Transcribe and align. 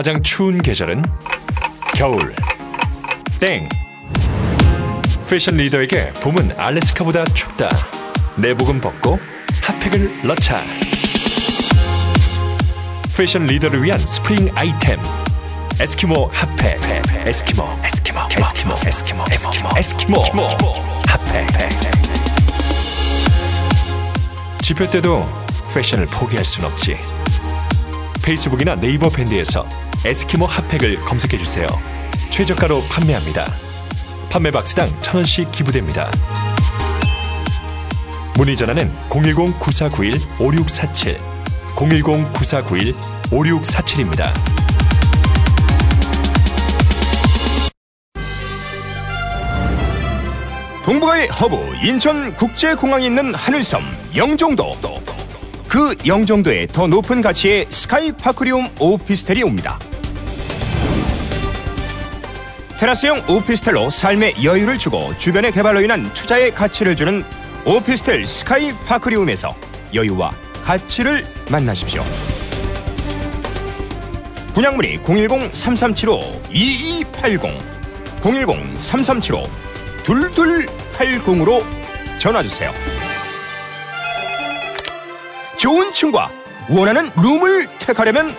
가장 0.00 0.22
추운 0.22 0.62
계절은 0.62 1.02
겨울. 1.94 2.34
땡. 3.38 3.68
패션 5.28 5.58
리더에게 5.58 6.14
봄은 6.22 6.54
알래스카보다 6.56 7.22
춥다. 7.26 7.68
내복은 8.36 8.80
벗고 8.80 9.20
핫팩을 9.62 10.26
넣자. 10.26 10.64
패션 13.14 13.44
리더를 13.44 13.82
위한 13.82 14.00
spring 14.00 14.48
item. 14.54 14.98
에스키모 15.78 16.30
핫팩. 16.32 16.80
에스키모, 17.26 17.68
에스키모, 17.84 18.26
에스키모, 18.38 18.74
에스키모, 18.86 19.24
에스키모, 19.30 19.68
에스키모, 19.76 20.22
핫팩. 21.08 21.46
지표 24.62 24.88
때도 24.88 25.26
패션을 25.74 26.06
포기할 26.06 26.42
순 26.46 26.64
없지. 26.64 26.96
페이스북이나 28.22 28.76
네이버 28.76 29.10
밴드에서 29.10 29.66
에스키모 30.04 30.46
핫팩을 30.46 31.00
검색해 31.00 31.36
주세요. 31.36 31.66
최저가로 32.30 32.84
판매합니다. 32.84 33.52
판매 34.30 34.50
박스당 34.50 34.88
천 35.02 35.16
원씩 35.16 35.52
기부됩니다. 35.52 36.10
문의 38.36 38.56
전화는 38.56 38.90
010-9491-5647, 39.10 41.18
010-9491-5647입니다. 41.76 44.32
동북아의 50.86 51.28
허브 51.28 51.56
인천국제공항이 51.84 53.04
있는 53.04 53.34
하늘섬 53.34 53.82
영종도 54.16 54.72
그 55.68 55.94
영종도에 56.04 56.66
더 56.68 56.86
높은 56.88 57.20
가치의 57.20 57.66
스카이파크리움 57.68 58.70
오피스텔이 58.80 59.42
옵니다 59.44 59.78
테라스형 62.80 63.24
오피스텔로 63.28 63.90
삶의 63.90 64.42
여유를 64.42 64.78
주고 64.78 65.14
주변의 65.18 65.52
개발로 65.52 65.82
인한 65.82 66.10
투자의 66.14 66.54
가치를 66.54 66.96
주는 66.96 67.22
오피스텔 67.66 68.24
스카이 68.24 68.72
파크리움에서 68.86 69.54
여유와 69.92 70.30
가치를 70.64 71.26
만나십시오 71.50 72.02
분양문의 74.54 75.00
010-3375-2280 75.00 77.58
010-3375 78.22 79.46
2280으로 80.06 81.62
전화주세요. 82.18 82.72
좋은 85.58 85.92
층과 85.92 86.30
원하는 86.70 87.10
룸을 87.14 87.68
택하려면 87.78 88.34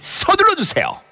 서둘러 0.00 0.54
주세요. 0.54 1.05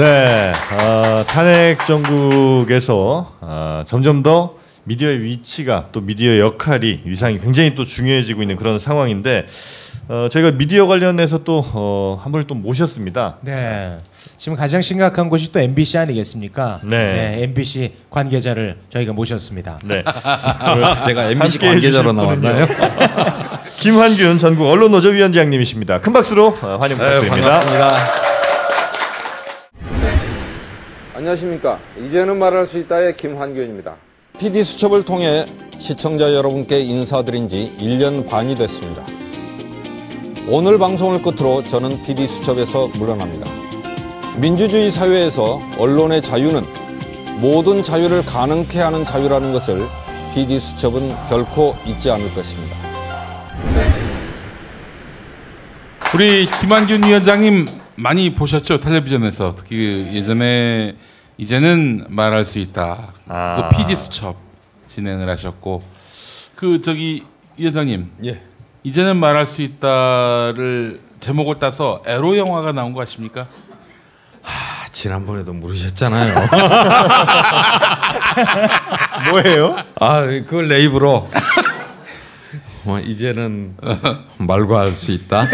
네, 0.00 0.50
어, 0.80 1.24
탄핵 1.26 1.84
정국에서 1.84 3.36
어, 3.42 3.82
점점 3.84 4.22
더 4.22 4.54
미디어의 4.84 5.20
위치가 5.20 5.88
또 5.92 6.00
미디어의 6.00 6.40
역할이 6.40 7.02
위상이 7.04 7.38
굉장히 7.38 7.74
또 7.74 7.84
중요해지고 7.84 8.40
있는 8.40 8.56
그런 8.56 8.78
상황인데 8.78 9.44
어, 10.08 10.28
저희가 10.30 10.52
미디어 10.52 10.86
관련해서 10.86 11.44
또 11.44 11.62
어, 11.74 12.18
한 12.18 12.32
분을 12.32 12.46
또 12.46 12.54
모셨습니다. 12.54 13.36
네. 13.42 13.90
지금 14.38 14.56
가장 14.56 14.80
심각한 14.80 15.28
곳이 15.28 15.52
또 15.52 15.60
MBC 15.60 15.98
아니겠습니까? 15.98 16.80
네. 16.84 17.42
MBC 17.42 17.92
관계자를 18.08 18.78
저희가 18.88 19.12
모셨습니다. 19.12 19.80
네, 19.84 20.02
제가 21.04 21.24
MBC 21.26 21.58
관계자로 21.58 22.12
나왔나요? 22.12 22.66
김환균 23.80 24.38
전국 24.38 24.66
언론노조 24.66 25.10
위원장님이십니다. 25.10 26.00
큰 26.00 26.14
박수로 26.14 26.56
어, 26.62 26.78
환영 26.80 26.96
네, 26.96 27.20
부탁드립니다. 27.20 27.60
반갑습니다. 27.60 28.29
안녕하십니까. 31.20 31.78
이제는 32.02 32.38
말할 32.38 32.66
수 32.66 32.78
있다의 32.78 33.14
김환규입니다. 33.18 33.94
PD 34.38 34.64
수첩을 34.64 35.04
통해 35.04 35.44
시청자 35.76 36.32
여러분께 36.32 36.80
인사드린 36.80 37.46
지 37.46 37.74
1년 37.78 38.26
반이 38.26 38.56
됐습니다. 38.56 39.04
오늘 40.48 40.78
방송을 40.78 41.20
끝으로 41.20 41.62
저는 41.68 42.02
PD 42.04 42.26
수첩에서 42.26 42.88
물러납니다. 42.94 43.46
민주주의 44.40 44.90
사회에서 44.90 45.60
언론의 45.76 46.22
자유는 46.22 46.64
모든 47.42 47.82
자유를 47.82 48.24
가능케 48.24 48.80
하는 48.80 49.04
자유라는 49.04 49.52
것을 49.52 49.86
PD 50.34 50.58
수첩은 50.58 51.10
결코 51.28 51.76
잊지 51.86 52.10
않을 52.10 52.34
것입니다. 52.34 52.76
우리 56.14 56.46
김한균 56.46 57.04
위원장님 57.04 57.66
많이 57.96 58.32
보셨죠 58.32 58.80
텔레비전에서 58.80 59.54
특히 59.56 60.08
예전에 60.14 60.96
이제는 61.40 62.04
말할 62.10 62.44
수 62.44 62.58
있다 62.58 63.14
아. 63.26 63.54
또 63.56 63.70
PD 63.70 63.96
수첩 63.96 64.36
진행을 64.86 65.30
하셨고 65.30 65.82
그 66.54 66.82
저기 66.82 67.24
위원장님 67.56 68.10
예. 68.26 68.42
이제는 68.84 69.16
말할 69.16 69.46
수 69.46 69.62
있다를 69.62 71.00
제목을 71.20 71.58
따서 71.58 72.02
에로 72.04 72.36
영화가 72.36 72.72
나온 72.72 72.92
거 72.92 73.00
아십니까? 73.00 73.46
아, 74.42 74.84
지난번에도 74.92 75.54
물으셨잖아요. 75.54 76.34
뭐예요? 79.30 79.76
아, 80.00 80.22
그걸 80.24 80.68
내 80.68 80.82
입으로. 80.82 81.30
뭐 82.84 82.98
이제는 82.98 83.76
말고 84.38 84.78
할수 84.78 85.12
있다. 85.12 85.46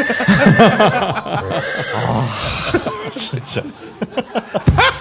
진짜. 3.11 3.63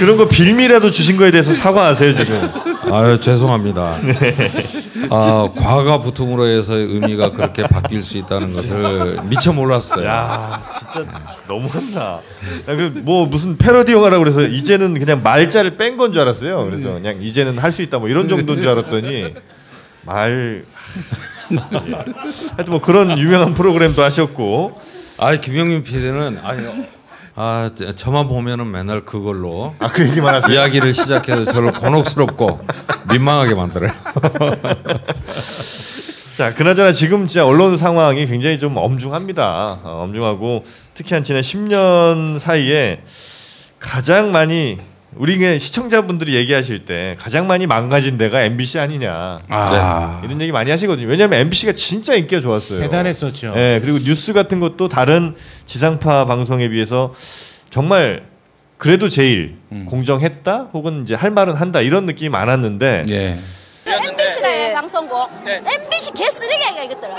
그런 0.00 0.16
거 0.16 0.26
빌미라도 0.28 0.90
주신 0.90 1.16
거에 1.16 1.30
대해서 1.30 1.52
사과하세요 1.54 2.14
지금. 2.14 2.50
아유 2.92 3.20
죄송합니다. 3.20 3.96
아 5.10 5.48
과가 5.56 6.00
붙음으로 6.00 6.46
해서 6.46 6.74
의미가 6.74 7.30
그렇게 7.32 7.62
바뀔 7.62 8.02
수 8.02 8.16
있다는 8.18 8.52
것을 8.54 9.20
미처 9.24 9.52
몰랐어요. 9.52 10.06
야 10.06 10.66
진짜 10.78 11.06
너무한다. 11.46 12.20
그뭐 12.66 13.26
무슨 13.26 13.56
패러디 13.56 13.92
영화라고 13.92 14.22
그래서 14.24 14.42
이제는 14.42 14.98
그냥 14.98 15.22
말자를 15.22 15.76
뺀 15.76 15.96
건 15.96 16.12
줄 16.12 16.22
알았어요. 16.22 16.64
그래서 16.64 16.92
그냥 16.94 17.18
이제는 17.20 17.58
할 17.58 17.70
수 17.70 17.82
있다 17.82 17.98
뭐 17.98 18.08
이런 18.08 18.28
정도인 18.28 18.60
줄 18.62 18.70
알았더니 18.70 19.34
말. 20.02 20.64
예. 21.52 21.56
하여튼 22.56 22.64
뭐 22.68 22.80
그런 22.80 23.18
유명한 23.18 23.54
프로그램도 23.54 24.02
하셨고 24.02 24.80
아 25.18 25.34
김영민 25.36 25.82
PD는 25.84 26.38
아니 26.42 26.66
아 27.42 27.70
저만 27.96 28.28
보면은 28.28 28.70
맨날 28.70 29.00
그걸로 29.06 29.74
아 29.78 29.88
그 29.88 30.06
얘기만 30.06 30.34
하세요. 30.34 30.52
이야기를 30.52 30.92
시작해서 30.92 31.46
저를 31.46 31.72
곤혹스럽고 31.72 32.60
민망하게 33.10 33.54
만들어요. 33.54 33.92
자, 36.36 36.54
그나저나 36.54 36.92
지금 36.92 37.26
진짜 37.26 37.46
언론 37.46 37.78
상황이 37.78 38.26
굉장히 38.26 38.58
좀 38.58 38.76
엄중합니다. 38.76 39.78
어, 39.82 40.02
엄중하고 40.04 40.64
특히 40.94 41.14
한 41.14 41.22
지난 41.24 41.40
10년 41.40 42.38
사이에 42.38 43.00
가장 43.78 44.32
많이 44.32 44.76
우리 45.16 45.38
그 45.38 45.58
시청자분들이 45.58 46.34
얘기하실 46.36 46.84
때 46.84 47.16
가장 47.18 47.46
많이 47.48 47.66
망가진 47.66 48.16
데가 48.16 48.42
MBC 48.42 48.78
아니냐 48.78 49.38
아, 49.48 50.20
이런 50.24 50.40
얘기 50.40 50.52
많이 50.52 50.70
하시거든요. 50.70 51.08
왜냐하면 51.08 51.40
MBC가 51.40 51.72
진짜 51.72 52.14
인기가 52.14 52.40
좋았어요. 52.40 52.80
대단했었죠. 52.80 53.54
예, 53.56 53.80
그리고 53.82 53.98
뉴스 53.98 54.32
같은 54.32 54.60
것도 54.60 54.88
다른 54.88 55.34
지상파 55.66 56.26
방송에 56.26 56.68
비해서 56.68 57.12
정말 57.70 58.24
그래도 58.78 59.08
제일 59.08 59.56
공정했다 59.88 60.68
혹은 60.72 61.02
이제 61.02 61.14
할 61.14 61.30
말은 61.30 61.54
한다 61.56 61.80
이런 61.80 62.06
느낌이 62.06 62.28
많았는데 62.28 63.02
예. 63.10 63.36
MBC네 63.86 64.74
방송국. 64.74 65.28
MBC 65.44 66.12
개쓰레기야 66.12 66.82
이것들은. 66.84 67.14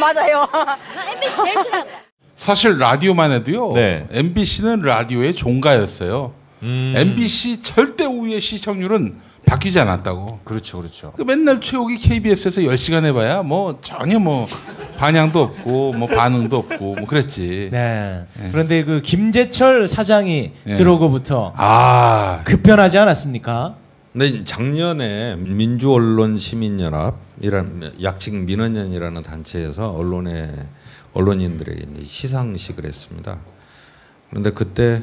맞아요. 0.00 0.48
나 0.52 1.10
MBC 1.12 1.36
제일 1.42 1.58
싫어한다. 1.60 1.92
사실 2.44 2.78
라디오만 2.78 3.32
해도요. 3.32 3.72
네. 3.72 4.06
MBC는 4.10 4.82
라디오의 4.82 5.32
종가였어요. 5.32 6.30
음, 6.62 6.92
MBC 6.94 7.62
절대 7.62 8.04
우위의 8.04 8.38
시청률은 8.38 9.14
바뀌지 9.46 9.80
않았다고. 9.80 10.40
그렇죠, 10.44 10.76
그렇죠. 10.76 11.14
그 11.16 11.22
맨날 11.22 11.62
최욱이 11.62 11.96
KBS에서 11.96 12.60
10시간 12.60 13.06
해봐야 13.06 13.42
뭐 13.42 13.78
전혀 13.80 14.18
뭐 14.18 14.46
반향도 14.98 15.40
없고 15.40 15.94
뭐 15.94 16.06
반응도 16.06 16.58
없고 16.58 16.96
뭐 16.96 17.06
그랬지. 17.06 17.70
네. 17.72 18.26
그런데 18.52 18.84
그 18.84 19.00
김재철 19.00 19.88
사장이 19.88 20.52
네. 20.64 20.74
들어오고부터 20.74 21.54
아, 21.56 22.42
급변하지 22.44 22.98
않았습니까? 22.98 23.76
근데 24.12 24.44
작년에 24.44 25.36
민주언론시민연합이라는 25.36 27.92
약칭 28.02 28.44
민언연이라는 28.44 29.22
단체에서 29.22 29.92
언론에 29.92 30.50
언론인들에게 31.14 31.86
시상식을 32.04 32.84
했습니다. 32.84 33.38
그런데 34.30 34.50
그때 34.50 35.02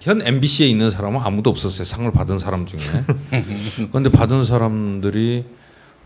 현 0.00 0.22
MBC에 0.22 0.66
있는 0.66 0.90
사람은 0.90 1.20
아무도 1.22 1.50
없었어요. 1.50 1.84
상을 1.84 2.10
받은 2.10 2.38
사람 2.38 2.64
중에. 2.66 2.80
그런데 3.90 4.10
받은 4.10 4.44
사람들이 4.44 5.44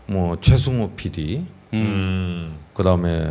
뭐 0.07 0.37
최승호 0.41 0.91
PD, 0.97 1.45
음. 1.73 2.55
그다음에 2.73 3.25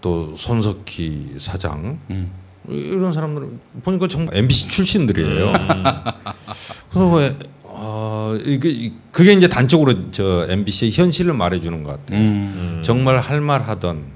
또 0.00 0.34
손석희 0.36 1.36
사장 1.38 1.98
음. 2.10 2.30
이런 2.68 3.12
사람들 3.12 3.46
보니까 3.82 4.08
정말 4.08 4.36
MBC 4.36 4.68
출신들이에요. 4.68 5.52
그래서 6.90 7.08
왜 7.14 7.36
어, 7.64 8.34
이게 8.44 8.70
이- 8.70 8.92
그게 9.12 9.32
이제 9.34 9.48
단적으로 9.48 10.10
저 10.10 10.46
MBC의 10.48 10.92
현실을 10.92 11.34
말해주는 11.34 11.82
것 11.82 11.90
같아요. 11.90 12.18
음. 12.18 12.82
정말 12.84 13.20
할 13.20 13.40
말 13.42 13.62
하던 13.62 13.96
음. 13.96 14.12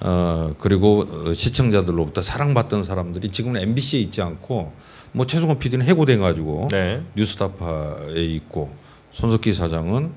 어 0.00 0.54
그리고 0.58 1.04
어, 1.10 1.34
시청자들로부터 1.34 2.22
사랑받던 2.22 2.84
사람들이 2.84 3.30
지금은 3.30 3.60
MBC에 3.62 4.00
있지 4.00 4.20
않고 4.20 4.72
뭐 5.12 5.26
최승호 5.26 5.54
PD는 5.58 5.86
해고돼 5.86 6.18
가지고 6.18 6.68
네. 6.70 7.02
뉴스타파에 7.14 8.22
있고 8.22 8.70
손석희 9.12 9.54
사장은 9.54 10.10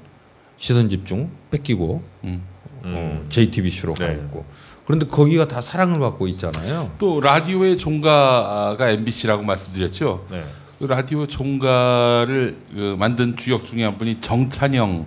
시선 0.58 0.90
집중 0.90 1.30
뺏기고 1.52 2.04
음. 2.26 2.44
어, 2.84 3.26
JTBC로 3.30 3.94
가 3.94 4.08
네. 4.08 4.14
있고 4.14 4.46
그런데 4.86 5.06
거기가 5.06 5.48
다 5.48 5.62
사랑을 5.62 6.00
받고 6.00 6.28
있잖아요. 6.30 6.92
또 6.98 7.22
라디오의 7.22 7.78
종가가 7.78 8.90
MBC라고 8.90 9.44
말씀드렸죠. 9.44 10.26
네. 10.32 10.44
그 10.80 10.86
라디오 10.86 11.28
종가를 11.28 12.58
그 12.74 12.96
만든 12.98 13.38
주역 13.38 13.66
중에 13.66 13.84
한 13.84 13.98
분이 13.98 14.20
정찬영 14.22 15.06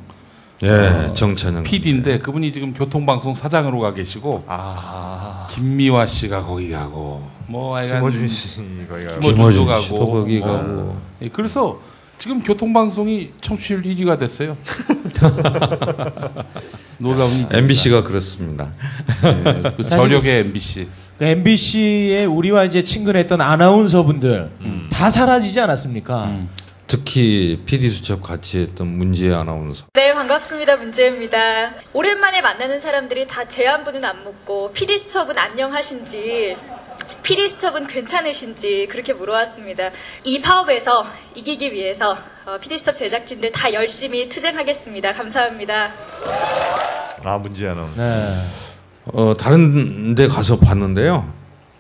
예, 0.62 1.12
정찬영 1.14 1.64
PD인데 1.64 2.20
그분이 2.20 2.53
지금 2.53 2.73
교통방송 2.73 3.35
사장으로 3.35 3.81
가 3.81 3.93
계시고 3.94 4.44
아. 4.47 5.47
김미화 5.50 6.06
씨가 6.06 6.44
거기 6.44 6.70
가고 6.70 7.29
뭐 7.49 7.76
하여간 7.76 7.99
김어준 7.99 8.29
씨 8.29 8.56
거기가 8.88 9.19
김어준도 9.19 9.35
김어준 9.35 9.67
가고. 9.67 9.82
씨도 9.82 10.11
거기 10.11 10.41
어. 10.41 10.47
가고 10.47 10.97
예, 11.23 11.29
그래서 11.29 11.81
지금 12.19 12.41
교통방송이 12.41 13.32
청취율 13.41 13.82
1위가 13.82 14.17
됐어요. 14.17 14.56
놀라운. 16.99 17.49
MBC가 17.50 18.05
그렇습니다. 18.05 18.69
예, 19.25 19.73
그 19.76 19.82
저력의 19.82 20.41
MBC. 20.43 20.87
그 21.19 21.25
MBC에 21.25 22.25
우리와 22.26 22.62
이제 22.64 22.85
친근했던 22.85 23.41
아나운서분들 23.41 24.50
다 24.93 25.11
사라지지 25.11 25.59
않았습니까? 25.59 26.25
음. 26.26 26.49
특히 26.93 27.59
PD 27.65 27.89
수첩 27.89 28.23
같이 28.23 28.59
했던 28.59 28.87
문지혜 28.87 29.33
아나운서. 29.33 29.87
네, 29.94 30.12
반갑습니다. 30.12 30.77
문재입니다. 30.77 31.73
오랜만에 31.94 32.43
만나는 32.43 32.81
사람들이 32.81 33.27
다제 33.27 33.67
안부는 33.67 34.05
안 34.05 34.23
묻고 34.25 34.73
PD 34.75 34.99
수첩은 34.99 35.39
안녕하신지 35.39 36.55
PD 37.23 37.49
수첩은 37.49 37.87
괜찮으신지 37.87 38.89
그렇게 38.91 39.15
물어왔습니다. 39.15 39.89
이 40.25 40.43
파업에서 40.43 41.06
이기기 41.35 41.73
위해서 41.73 42.19
어, 42.44 42.59
PD 42.61 42.77
수첩 42.77 42.95
제작진들 42.95 43.53
다 43.53 43.73
열심히 43.73 44.29
투쟁하겠습니다. 44.29 45.15
감사합니다. 45.15 45.93
아 47.25 47.38
문제야는. 47.38 47.87
네. 47.97 48.35
어, 49.15 49.35
다른 49.35 50.15
데 50.15 50.29
가서 50.29 50.59
봤는데요. 50.59 51.27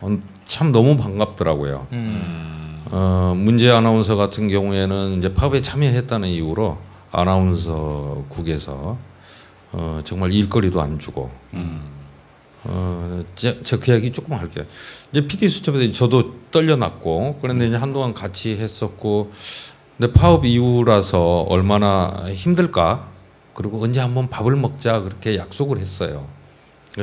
어, 0.00 0.18
참 0.46 0.72
너무 0.72 0.96
반갑더라고요. 0.96 1.86
어, 2.94 3.32
문제 3.34 3.70
아나운서 3.70 4.16
같은 4.16 4.48
경우에는 4.48 5.18
이제 5.18 5.32
파업에 5.32 5.62
참여했다는 5.62 6.28
이유로 6.28 6.76
아나운서국에서 7.10 8.98
어, 9.72 10.00
정말 10.04 10.30
일거리도 10.30 10.82
안 10.82 10.98
주고 10.98 11.30
어, 12.64 13.24
제그 13.34 13.90
이야기 13.90 14.12
조금 14.12 14.34
할게요. 14.36 14.66
이제 15.10 15.26
PD 15.26 15.48
수첩에 15.48 15.90
저도 15.90 16.34
떨려났고 16.50 17.38
그런데 17.40 17.66
이제 17.66 17.76
한동안 17.76 18.12
같이 18.12 18.58
했었고 18.58 19.32
근데 19.96 20.12
파업 20.12 20.44
이후라서 20.44 21.46
얼마나 21.48 22.12
힘들까 22.34 23.08
그리고 23.54 23.82
언제 23.82 24.00
한번 24.00 24.28
밥을 24.28 24.54
먹자 24.54 25.00
그렇게 25.00 25.38
약속을 25.38 25.78
했어요. 25.78 26.26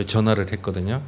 전화를 0.06 0.52
했거든요. 0.52 1.02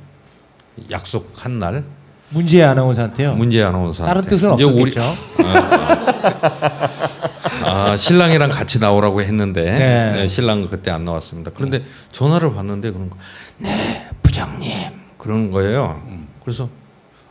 약속한 0.89 1.59
날 1.59 1.83
문재인 2.31 2.63
아나운서한테요. 2.65 3.35
문제 3.35 3.63
아나운서 3.63 4.05
다른 4.05 4.21
뜻은 4.23 4.53
이제 4.55 4.63
우리 4.63 4.93
없었겠죠. 4.97 5.37
아, 7.65 7.95
신랑이랑 7.97 8.49
같이 8.49 8.79
나오라고 8.79 9.21
했는데 9.21 9.63
네. 9.63 10.11
네, 10.13 10.27
신랑 10.27 10.67
그때 10.67 10.89
안 10.91 11.05
나왔습니다. 11.05 11.51
그런데 11.53 11.83
전화를 12.11 12.53
받는데 12.53 12.91
그런 12.91 13.09
거, 13.09 13.15
네 13.57 14.07
부장님 14.23 14.71
그러는 15.17 15.51
거예요. 15.51 16.01
그래서 16.43 16.69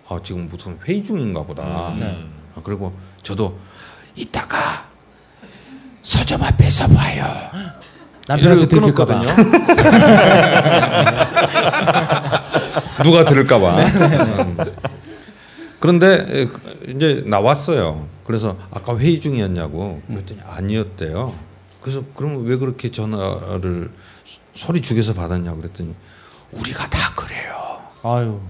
아, 0.09 0.19
지금 0.23 0.49
무슨 0.51 0.79
회의 0.87 1.03
중인가 1.03 1.43
보다. 1.43 1.63
네. 1.99 2.19
아, 2.55 2.61
그리고 2.63 2.93
저도 3.23 3.59
이따가 4.17 4.85
서점 6.03 6.43
앞에서 6.43 6.87
봐요. 6.89 7.25
남편한테. 8.29 8.67
끊었거든요. 8.67 9.23
누가 13.03 13.25
들을까봐. 13.25 13.85
음. 13.85 14.57
그런데 15.79 16.47
이제 16.89 17.23
나왔어요. 17.27 18.07
그래서 18.25 18.57
아까 18.71 18.97
회의 18.99 19.21
중이었냐고 19.21 20.01
그랬더니 20.07 20.41
아니었대요. 20.47 21.35
그래서 21.81 22.03
그럼 22.15 22.45
왜 22.47 22.57
그렇게 22.57 22.91
전화를 22.91 23.91
소리 24.55 24.83
죽여서 24.83 25.15
받았냐 25.15 25.55
그랬더니 25.55 25.95
우리가 26.53 26.89
다 26.89 27.13
그래요. 27.15 27.79
아유. 28.03 28.41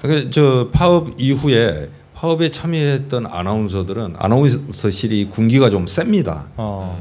그저 0.00 0.70
파업 0.72 1.10
이후에 1.18 1.90
파업에 2.14 2.50
참여했던 2.50 3.26
아나운서들은 3.26 4.14
아나운서실이 4.18 5.30
군기가 5.30 5.70
좀 5.70 5.86
셉니다. 5.86 6.46
어. 6.56 6.98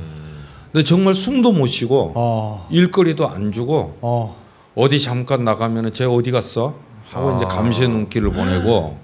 근데 0.71 0.83
정말 0.83 1.13
숨도 1.13 1.51
못 1.51 1.67
쉬고 1.67 2.13
어. 2.15 2.67
일거리도 2.71 3.27
안 3.29 3.51
주고 3.51 3.97
어. 4.01 4.40
어디 4.75 5.01
잠깐 5.01 5.43
나가면은 5.43 5.93
쟤 5.93 6.05
어디 6.05 6.31
갔어? 6.31 6.75
하고 7.13 7.35
이제 7.35 7.45
감시의 7.45 7.89
눈길을 7.89 8.31
보내고 8.31 8.97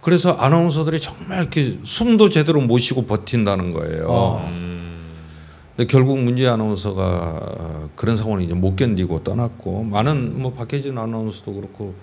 그래서 0.00 0.32
아나운서들이 0.32 1.00
정말 1.00 1.40
이렇게 1.42 1.78
숨도 1.84 2.28
제대로 2.30 2.60
못 2.60 2.78
쉬고 2.78 3.06
버틴다는 3.06 3.72
거예요. 3.72 4.06
어. 4.08 4.50
근데 5.76 5.86
결국 5.86 6.18
문제 6.18 6.48
아나운서가 6.48 7.88
그런 7.94 8.16
상황을 8.16 8.42
이제 8.42 8.54
못 8.54 8.74
견디고 8.76 9.22
떠났고 9.22 9.84
많은 9.84 10.40
뭐 10.42 10.52
박혜진 10.54 10.98
아나운서도 10.98 11.54
그렇고 11.54 11.94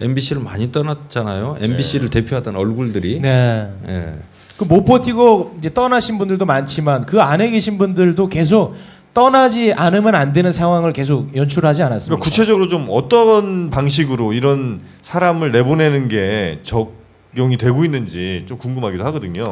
MBC를 0.00 0.42
많이 0.42 0.70
떠났잖아요. 0.70 1.58
MBC를 1.60 2.10
대표하던 2.10 2.56
얼굴들이 2.56 3.20
네. 3.20 3.70
예. 3.88 4.14
그 4.58 4.64
못 4.66 4.84
버티고 4.84 5.56
이제 5.58 5.72
떠나신 5.72 6.18
분들도 6.18 6.44
많지만 6.46 7.06
그 7.06 7.20
안에 7.20 7.50
계신 7.50 7.76
분들도 7.78 8.28
계속 8.28 8.74
떠나지 9.14 9.72
않으면 9.72 10.14
안 10.16 10.32
되는 10.32 10.50
상황을 10.50 10.92
계속 10.92 11.34
연출하지 11.36 11.82
않았습니까? 11.84 12.16
그러니까 12.16 12.24
구체적으로 12.24 12.66
좀 12.68 12.86
어떤 12.90 13.70
방식으로 13.70 14.32
이런 14.32 14.80
사람을 15.02 15.52
내보내는 15.52 16.08
게 16.08 16.58
적용이 16.64 17.56
되고 17.56 17.84
있는지 17.84 18.44
좀 18.46 18.58
궁금하기도 18.58 19.04
하거든요. 19.06 19.42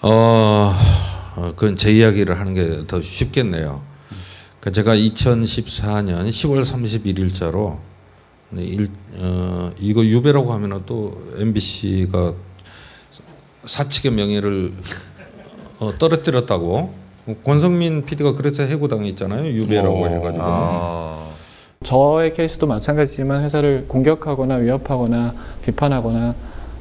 어, 0.00 0.74
어, 1.36 1.52
그건 1.54 1.76
제 1.76 1.92
이야기를 1.92 2.40
하는 2.40 2.54
게 2.54 2.86
더 2.86 3.02
쉽겠네요. 3.02 3.82
그러니까 4.60 4.70
제가 4.70 4.94
2014년 4.96 6.28
10월 6.30 6.64
31일자로 6.64 7.76
네, 8.50 8.64
일, 8.64 8.88
어, 9.16 9.72
이거 9.78 10.04
유배라고 10.04 10.52
하면 10.54 10.82
또 10.86 11.22
MBC가 11.38 12.32
사측의 13.66 14.12
명예를 14.12 14.72
어, 15.80 15.92
떨어뜨렸다고 15.98 17.01
권성민 17.44 18.04
PD가 18.04 18.34
그래서 18.34 18.64
해고당했잖아요. 18.64 19.52
유배라고 19.52 20.08
해가지고. 20.08 20.44
아. 20.44 21.28
저의 21.84 22.34
케이스도 22.34 22.66
마찬가지지만 22.66 23.44
회사를 23.44 23.86
공격하거나 23.88 24.56
위협하거나 24.56 25.34
비판하거나 25.64 26.34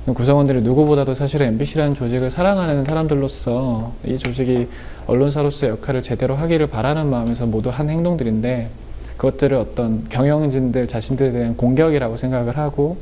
구성원들이 0.05 0.61
누구보다도 0.61 1.13
사실은 1.15 1.47
MBC라는 1.47 1.95
조직을 1.95 2.31
사랑하는 2.31 2.85
사람들로서 2.85 3.93
이 4.05 4.17
조직이 4.17 4.67
언론사로서의 5.07 5.73
역할을 5.73 6.01
제대로 6.01 6.35
하기를 6.35 6.67
바라는 6.67 7.07
마음에서 7.07 7.45
모두 7.45 7.69
한 7.69 7.89
행동들인데 7.89 8.69
그것들을 9.17 9.55
어떤 9.57 10.07
경영진들 10.09 10.87
자신들에 10.87 11.31
대한 11.31 11.55
공격이라고 11.55 12.17
생각을 12.17 12.57
하고 12.57 12.97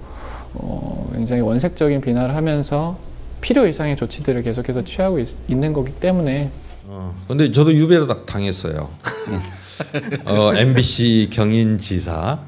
어, 0.54 1.10
굉장히 1.14 1.42
원색적인 1.42 2.02
비난을 2.02 2.36
하면서 2.36 2.98
필요 3.40 3.66
이상의 3.68 3.96
조치들을 3.96 4.42
계속해서 4.42 4.84
취하고 4.84 5.20
있, 5.20 5.30
는 5.48 5.72
거기 5.72 5.94
때문에 5.94 6.50
어, 6.92 7.16
근데 7.28 7.52
저도 7.52 7.72
유배를 7.74 8.08
다- 8.08 8.26
당했어요. 8.26 8.90
어, 10.26 10.56
MBC 10.56 11.30
경인지사, 11.32 12.40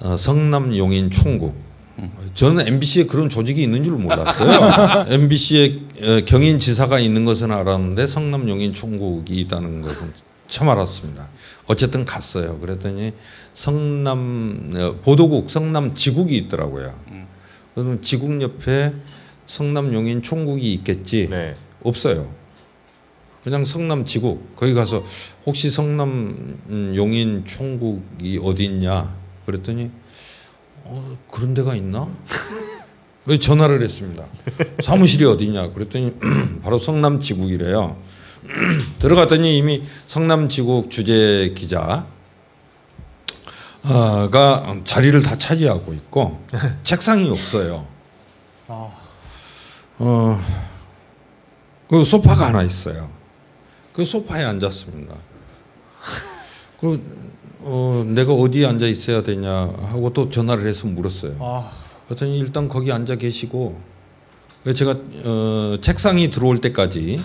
어, 0.00 0.16
성남 0.16 0.74
용인 0.76 1.10
총국. 1.10 1.54
저는 2.34 2.66
MBC에 2.66 3.04
그런 3.06 3.28
조직이 3.28 3.62
있는 3.62 3.82
줄 3.82 3.94
몰랐어요. 3.94 5.06
MBC에 5.12 5.80
어, 6.02 6.24
경인지사가 6.24 6.98
있는 6.98 7.24
것은 7.26 7.50
알았는데 7.52 8.06
성남 8.06 8.48
용인 8.48 8.72
총국이 8.72 9.38
있다는 9.40 9.82
것은 9.82 10.12
처음 10.46 10.70
알았습니다. 10.70 11.28
어쨌든 11.66 12.04
갔어요. 12.06 12.58
그랬더니 12.60 13.12
성남 13.52 14.72
어, 14.76 14.94
보도국 15.02 15.50
성남 15.50 15.94
지국이 15.94 16.36
있더라고요. 16.38 16.94
그래서 17.74 18.00
지국 18.00 18.40
옆에 18.40 18.92
성남 19.46 19.92
용인 19.92 20.22
총국이 20.22 20.72
있겠지. 20.72 21.26
네. 21.28 21.54
없어요. 21.82 22.28
그냥 23.48 23.64
성남 23.64 24.04
지국 24.04 24.54
거기 24.56 24.74
가서 24.74 25.02
혹시 25.46 25.70
성남 25.70 26.58
음, 26.68 26.92
용인 26.94 27.46
총국이 27.46 28.38
어디 28.42 28.66
있냐 28.66 29.14
그랬더니 29.46 29.90
어, 30.84 31.16
그런 31.30 31.54
데가 31.54 31.74
있나? 31.74 32.06
그래서 33.24 33.40
전화를 33.40 33.82
했습니다. 33.82 34.24
사무실이 34.84 35.24
어디냐 35.24 35.72
그랬더니 35.72 36.14
바로 36.62 36.78
성남 36.78 37.20
지국이래요. 37.20 37.96
들어갔더니 39.00 39.56
이미 39.56 39.82
성남 40.06 40.50
지국 40.50 40.90
주재 40.90 41.52
기자 41.56 42.04
어, 43.84 44.28
가 44.28 44.76
자리를 44.84 45.22
다 45.22 45.38
차지하고 45.38 45.94
있고 45.94 46.44
책상이 46.84 47.30
없어요. 47.30 47.86
어, 50.00 50.44
그 51.88 52.04
소파가 52.04 52.48
하나 52.48 52.62
있어요. 52.62 53.17
그 53.98 54.04
소파에 54.04 54.44
앉았습니다. 54.44 55.12
그 56.80 57.02
어, 57.62 58.04
내가 58.06 58.32
어디에 58.32 58.64
앉아 58.64 58.86
있어야 58.86 59.24
되냐 59.24 59.50
하고 59.50 60.12
또 60.12 60.30
전화를 60.30 60.68
해서 60.68 60.86
물었어요. 60.86 61.34
아, 61.40 61.68
그랬더니 62.06 62.38
일단 62.38 62.68
거기 62.68 62.92
앉아 62.92 63.16
계시고 63.16 63.76
제가 64.72 64.94
어, 65.24 65.78
책상이 65.80 66.30
들어올 66.30 66.60
때까지 66.60 67.20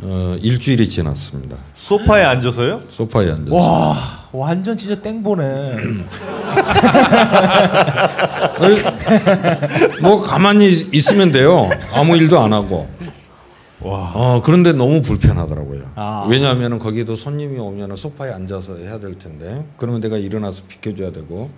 어, 0.00 0.36
일주일이 0.40 0.88
지났습니다. 0.88 1.58
소파에 1.76 2.24
앉아서요? 2.24 2.80
소파에 2.88 3.30
앉아. 3.32 3.54
와, 3.54 4.28
완전 4.32 4.78
진짜 4.78 4.98
땡보네. 5.02 5.76
뭐 10.00 10.22
가만히 10.22 10.70
있으면 10.94 11.32
돼요. 11.32 11.68
아무 11.92 12.16
일도 12.16 12.40
안 12.40 12.54
하고. 12.54 12.95
어, 13.92 14.42
그런데 14.44 14.72
너무 14.72 15.02
불편하더라고요. 15.02 15.92
아. 15.94 16.26
왜냐하면 16.28 16.78
거기도 16.78 17.16
손님이 17.16 17.58
오면 17.58 17.96
소파에 17.96 18.32
앉아서 18.32 18.76
해야 18.76 18.98
될 18.98 19.18
텐데 19.18 19.66
그러면 19.76 20.00
내가 20.00 20.16
일어나서 20.18 20.62
비켜줘야 20.68 21.12
되고. 21.12 21.50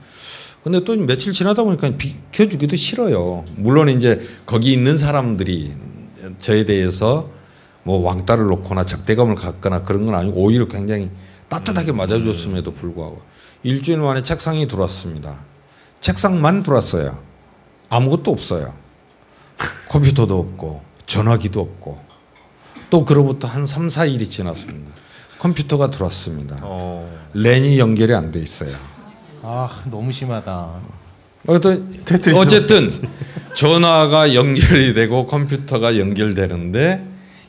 근데 0.62 0.84
또 0.84 0.94
며칠 0.96 1.32
지나다 1.32 1.62
보니까 1.62 1.92
비켜주기도 1.96 2.76
싫어요. 2.76 3.44
물론 3.56 3.88
이제 3.88 4.20
거기 4.44 4.72
있는 4.72 4.98
사람들이 4.98 5.72
저에 6.40 6.64
대해서 6.64 7.30
뭐 7.84 8.00
왕따를 8.00 8.44
놓거나 8.46 8.84
적대감을 8.84 9.34
갖거나 9.34 9.82
그런 9.82 10.04
건 10.04 10.14
아니고 10.14 10.42
오히려 10.42 10.66
굉장히 10.66 11.08
따뜻하게 11.48 11.92
맞아줬음에도 11.92 12.74
불구하고 12.74 13.22
일주일 13.62 13.98
만에 13.98 14.22
책상이 14.22 14.68
들어왔습니다. 14.68 15.38
책상만 16.00 16.62
들어왔어요. 16.62 17.18
아무것도 17.88 18.30
없어요. 18.30 18.74
컴퓨터도 19.88 20.38
없고 20.38 20.82
전화기도 21.06 21.60
없고 21.60 22.07
또 22.90 23.04
그로부터 23.04 23.48
한 23.48 23.66
3, 23.66 23.88
4일이 23.88 24.28
지났습니다. 24.30 24.92
컴퓨터가 25.38 25.90
들어왔습니다. 25.90 26.58
어. 26.62 27.08
랜이 27.34 27.78
연결이 27.78 28.14
안 28.14 28.32
돼 28.32 28.40
있어요. 28.40 28.74
아, 29.42 29.68
너무 29.90 30.10
심하다. 30.10 30.70
어떤 31.46 31.94
어쨌든 32.34 32.90
전화가 33.54 34.34
연결이 34.34 34.92
되고 34.94 35.26
컴퓨터가 35.26 35.98
연결되는데 35.98 37.04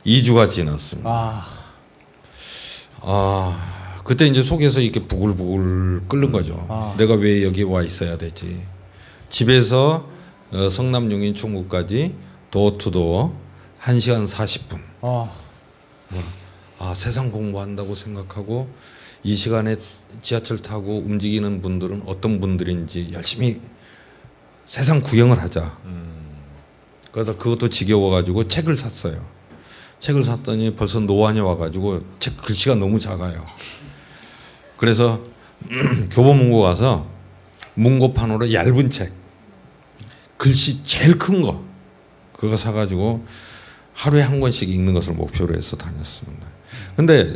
2주가 0.05 0.49
지났습니다. 0.49 1.09
아, 1.09 1.45
아 3.01 4.01
그때 4.03 4.25
이제 4.27 4.43
속에서 4.43 4.79
이렇게 4.79 5.01
부글부글 5.07 6.01
끓는 6.07 6.31
거죠. 6.31 6.65
아. 6.69 6.93
내가 6.97 7.15
왜 7.15 7.43
여기 7.43 7.63
와 7.63 7.81
있어야 7.81 8.17
되지? 8.17 8.61
집에서 9.29 10.07
어, 10.53 10.69
성남 10.69 11.11
용인 11.11 11.35
총국까지 11.35 12.15
도어 12.51 12.77
투 12.77 12.91
도어 12.91 13.33
1시간 13.81 14.27
40분. 14.27 14.88
아, 15.01 15.31
아 16.79 16.93
세상 16.95 17.31
공부한다고 17.31 17.95
생각하고 17.95 18.69
이 19.23 19.35
시간에 19.35 19.75
지하철 20.21 20.59
타고 20.59 20.97
움직이는 20.97 21.61
분들은 21.61 22.03
어떤 22.05 22.39
분들인지 22.41 23.11
열심히 23.13 23.61
세상 24.65 25.01
구경을 25.01 25.41
하자. 25.41 25.77
그러다 27.11 27.35
그것도 27.35 27.69
지겨워가지고 27.69 28.47
책을 28.47 28.77
샀어요. 28.77 29.25
책을 29.99 30.23
샀더니 30.23 30.75
벌써 30.75 30.99
노안이 30.99 31.39
와가지고 31.39 32.03
책 32.19 32.41
글씨가 32.41 32.75
너무 32.75 32.99
작아요. 32.99 33.45
그래서 34.77 35.21
교보문고 36.11 36.61
가서 36.61 37.07
문고판으로 37.73 38.53
얇은 38.53 38.89
책, 38.89 39.11
글씨 40.37 40.83
제일 40.83 41.17
큰 41.17 41.41
거, 41.41 41.63
그거 42.33 42.55
사가지고 42.55 43.25
하루에 43.99 44.21
한 44.21 44.39
권씩 44.39 44.69
읽는 44.69 44.93
것을 44.93 45.11
목표로 45.13 45.53
해서 45.55 45.75
다녔습니다. 45.75 46.47
근데 46.95 47.35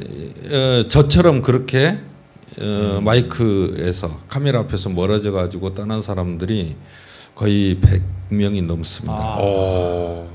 어, 0.49 0.87
저처럼 0.87 1.41
그렇게 1.41 1.99
어, 2.61 3.01
마이크에서 3.01 4.21
카메라 4.29 4.61
앞에서 4.61 4.87
멀어져 4.87 5.33
가지고 5.33 5.73
떠난 5.73 6.01
사람들이 6.01 6.77
거의 7.35 7.81
100명이 7.81 8.63
넘습니다. 8.63 9.13
아. 9.13 10.25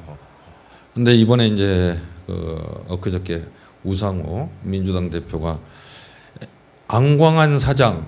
근데 0.92 1.14
이번에 1.14 1.47
이제 1.47 1.99
그 2.26 2.85
엊그저께 2.88 3.44
우상호 3.85 4.50
민주당 4.62 5.08
대표가 5.08 5.58
안광한 6.88 7.58
사장 7.58 8.04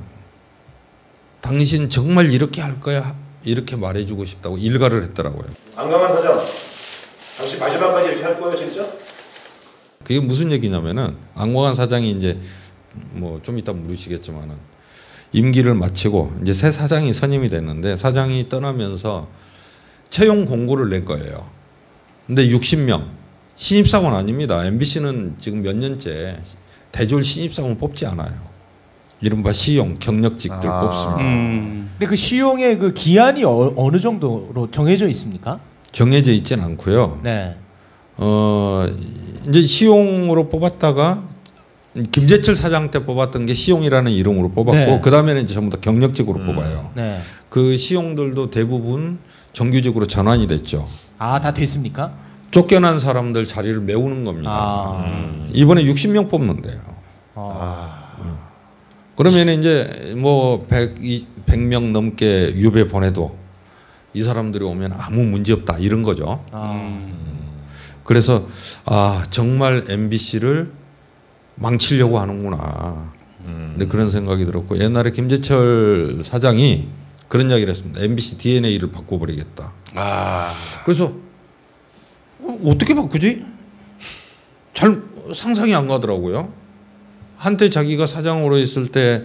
당신 1.40 1.88
정말 1.88 2.30
이렇게 2.30 2.60
할 2.60 2.80
거야 2.80 3.16
이렇게 3.44 3.76
말해주고 3.76 4.26
싶다고 4.26 4.58
일가를 4.58 5.04
했더라고요. 5.04 5.46
안강한 5.74 6.12
사장, 6.12 6.38
당신 7.40 7.58
마지막까지 7.58 8.08
이렇게 8.08 8.22
할 8.22 8.38
거예요, 8.38 8.54
진짜? 8.54 8.86
그게 10.04 10.20
무슨 10.20 10.52
얘기냐면은 10.52 11.16
안광한 11.34 11.74
사장이 11.74 12.10
이제 12.12 12.38
뭐 13.12 13.40
좀 13.42 13.56
이따 13.58 13.72
물으시겠지만은 13.72 14.54
임기를 15.32 15.74
마치고 15.74 16.32
이제 16.42 16.52
새 16.52 16.70
사장이 16.70 17.14
선임이 17.14 17.48
됐는데 17.48 17.96
사장이 17.96 18.48
떠나면서 18.48 19.28
채용 20.10 20.44
공고를 20.44 20.90
낸 20.90 21.04
거예요. 21.04 21.48
근데 22.26 22.48
60명 22.48 23.06
신입사원 23.56 24.14
아닙니다. 24.14 24.64
MBC는 24.66 25.36
지금 25.40 25.62
몇 25.62 25.76
년째 25.76 26.38
대졸 26.92 27.22
신입사원 27.24 27.78
뽑지 27.78 28.06
않아요. 28.06 28.32
이른바 29.20 29.52
시용 29.52 29.98
경력직들 29.98 30.68
아. 30.68 30.80
뽑습니다. 30.80 31.20
음. 31.22 31.90
근데 31.92 32.06
그 32.06 32.16
시용의 32.16 32.78
그 32.78 32.92
기한이 32.92 33.44
어, 33.44 33.72
어느 33.76 33.98
정도로 34.00 34.68
정해져 34.72 35.06
있습니까? 35.08 35.60
정해져 35.92 36.32
있지는 36.32 36.64
않고요. 36.64 37.20
네. 37.22 37.56
어 38.16 38.86
이제 39.48 39.62
시용으로 39.62 40.48
뽑았다가 40.48 41.22
김재철 42.12 42.54
사장 42.54 42.90
때 42.90 43.04
뽑았던 43.04 43.46
게 43.46 43.54
시용이라는 43.54 44.12
이름으로 44.12 44.50
뽑았고 44.50 44.72
네. 44.72 45.00
그 45.02 45.10
다음에는 45.10 45.42
이제 45.42 45.54
전부 45.54 45.74
다 45.74 45.78
경력직으로 45.80 46.44
뽑아요. 46.44 46.90
네. 46.94 47.20
그 47.48 47.76
시용들도 47.76 48.50
대부분 48.50 49.18
정규직으로 49.52 50.06
전환이 50.06 50.46
됐죠. 50.46 50.86
아, 51.18 51.40
다 51.40 51.52
됐습니까? 51.52 52.12
쫓겨난 52.50 52.98
사람들 52.98 53.46
자리를 53.46 53.80
메우는 53.80 54.24
겁니다. 54.24 54.50
아. 54.52 55.46
이번에 55.52 55.84
60명 55.84 56.30
뽑는데요. 56.30 56.80
어. 57.34 58.00
그러면 59.16 59.48
이제 59.50 60.14
뭐 60.16 60.66
100, 60.68 60.96
100명 61.46 61.90
넘게 61.90 62.54
유배 62.56 62.88
보내도 62.88 63.36
이 64.12 64.22
사람들이 64.22 64.64
오면 64.64 64.94
아무 64.96 65.24
문제 65.24 65.52
없다 65.52 65.78
이런 65.78 66.02
거죠. 66.02 66.44
아. 66.52 67.00
그래서 68.04 68.48
아 68.84 69.24
정말 69.30 69.84
MBC를 69.88 70.72
망치려고 71.54 72.18
하는구나. 72.18 73.12
근데 73.44 73.86
그런 73.86 74.10
생각이 74.10 74.44
들었고 74.44 74.78
옛날에 74.78 75.10
김재철 75.12 76.20
사장이 76.22 76.88
그런 77.28 77.50
이야기를 77.50 77.70
했습니다. 77.70 78.02
MBC 78.02 78.38
DNA를 78.38 78.90
바꿔버리겠다. 78.90 79.72
아. 79.94 80.52
그래서 80.84 81.12
어, 82.40 82.58
어떻게 82.64 82.94
바꾸지? 82.94 83.44
잘 84.74 85.02
상상이 85.34 85.74
안 85.74 85.86
가더라고요. 85.86 86.52
한때 87.36 87.70
자기가 87.70 88.06
사장으로 88.06 88.58
있을 88.58 88.88
때 88.88 89.22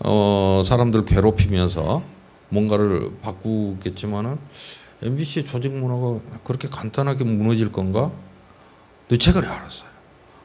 어, 0.00 0.62
사람들 0.66 1.04
괴롭히면서 1.06 2.02
뭔가를 2.48 3.10
바꾸겠지만은 3.22 4.38
MBC 5.02 5.44
조직 5.46 5.72
문화가 5.72 6.20
그렇게 6.44 6.68
간단하게 6.68 7.24
무너질 7.24 7.70
건가? 7.72 8.10
근데 9.08 9.18
최근에 9.22 9.46
알았어요. 9.46 9.88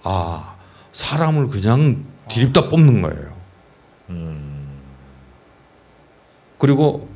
아 0.03 0.55
사람을 0.91 1.47
그냥 1.49 2.03
디립다 2.27 2.69
뽑는 2.69 3.01
거예요. 3.01 3.33
그리고 6.57 7.07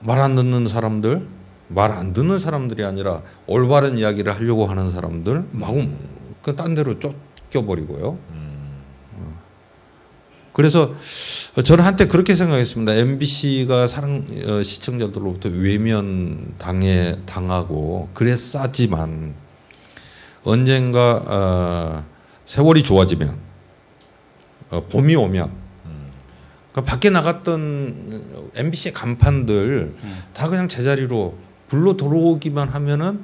말 0.00 0.20
안 0.20 0.34
듣는 0.36 0.66
사람들, 0.68 1.26
말 1.68 1.92
안 1.92 2.12
듣는 2.12 2.38
사람들이 2.38 2.84
아니라 2.84 3.22
올바른 3.46 3.96
이야기를 3.96 4.34
하려고 4.34 4.66
하는 4.66 4.92
사람들 4.92 5.44
마구 5.52 5.88
그 6.42 6.54
딴 6.56 6.74
데로 6.74 6.98
쫓겨버리고요. 7.00 8.18
어. 10.54 10.56
그래서 10.56 10.94
저는 11.62 11.84
한때 11.84 12.06
그렇게 12.06 12.34
생각했습니다. 12.34 12.94
MBC가 12.94 13.88
사랑 13.88 14.24
어, 14.46 14.62
시청자들로부터 14.62 15.48
외면 15.50 16.54
당해 16.58 17.16
당하고 17.26 18.08
그랬었지만 18.14 19.34
언젠가 20.44 21.22
어, 21.26 22.04
세월이 22.46 22.84
좋아지면 22.84 23.36
어, 24.70 24.84
봄이 24.88 25.16
오면 25.16 25.64
그 26.72 26.82
밖에 26.82 27.08
나갔던 27.10 28.50
MBC의 28.56 28.94
간판들 28.94 29.94
다 30.32 30.48
그냥 30.48 30.66
제자리로 30.66 31.36
불러 31.68 31.96
들어오기만 31.96 32.68
하면은 32.68 33.20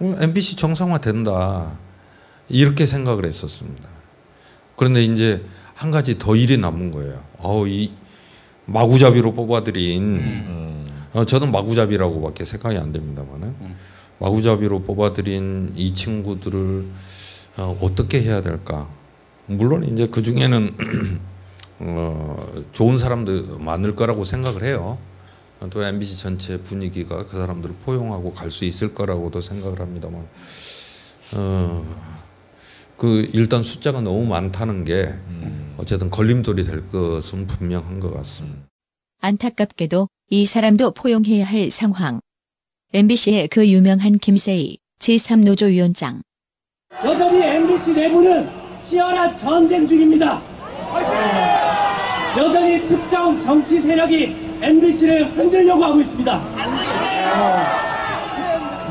어, 0.00 0.16
MBC 0.20 0.56
정상화 0.56 0.98
된다 0.98 1.78
이렇게 2.48 2.86
생각을 2.86 3.24
했었습니다. 3.24 3.88
그런데 4.76 5.04
이제 5.04 5.44
한 5.82 5.90
가지 5.90 6.16
더 6.16 6.36
일이 6.36 6.58
남은 6.58 6.92
거예요. 6.92 7.20
어우 7.38 7.66
이 7.68 7.92
마구잡이로 8.66 9.34
뽑아들인 9.34 10.86
어, 11.12 11.24
저는 11.24 11.50
마구잡이라고밖에 11.50 12.44
생각이 12.44 12.76
안 12.78 12.92
됩니다만은 12.92 13.54
마구잡이로 14.20 14.82
뽑아들인 14.82 15.72
이 15.74 15.92
친구들을 15.92 16.84
어, 17.56 17.78
어떻게 17.82 18.22
해야 18.22 18.40
될까? 18.42 18.88
물론 19.46 19.82
이제 19.82 20.06
그 20.06 20.22
중에는 20.22 21.20
어, 21.80 22.62
좋은 22.72 22.96
사람도 22.96 23.58
많을 23.58 23.96
거라고 23.96 24.24
생각을 24.24 24.62
해요. 24.62 24.98
또 25.70 25.82
MBC 25.82 26.18
전체 26.18 26.58
분위기가 26.58 27.26
그 27.26 27.36
사람들을 27.36 27.74
포용하고 27.84 28.32
갈 28.34 28.50
수 28.52 28.64
있을 28.64 28.94
거라고도 28.94 29.40
생각을 29.40 29.80
합니다만, 29.80 30.24
어, 31.32 31.84
그 33.02 33.28
일단 33.32 33.64
숫자가 33.64 34.00
너무 34.00 34.24
많다는 34.26 34.84
게 34.84 35.08
어쨌든 35.76 36.08
걸림돌이 36.08 36.62
될 36.62 36.88
것은 36.92 37.48
분명한 37.48 37.98
것 37.98 38.14
같습니다. 38.14 38.68
안타깝게도 39.20 40.08
이 40.30 40.46
사람도 40.46 40.92
포용해야 40.92 41.44
할 41.44 41.72
상황. 41.72 42.20
MBC의 42.94 43.48
그 43.48 43.68
유명한 43.68 44.18
김세희 44.18 44.78
제3노조 45.00 45.66
위원장. 45.66 46.22
여전히 47.04 47.42
MBC 47.42 47.92
내부는 47.94 48.48
치열한 48.82 49.36
전쟁 49.36 49.88
중입니다. 49.88 50.40
여전히 52.38 52.86
특정 52.86 53.40
정치 53.40 53.80
세력이 53.80 54.36
MBC를 54.62 55.28
흔들려고 55.36 55.82
하고 55.82 56.00
있습니다. 56.00 56.38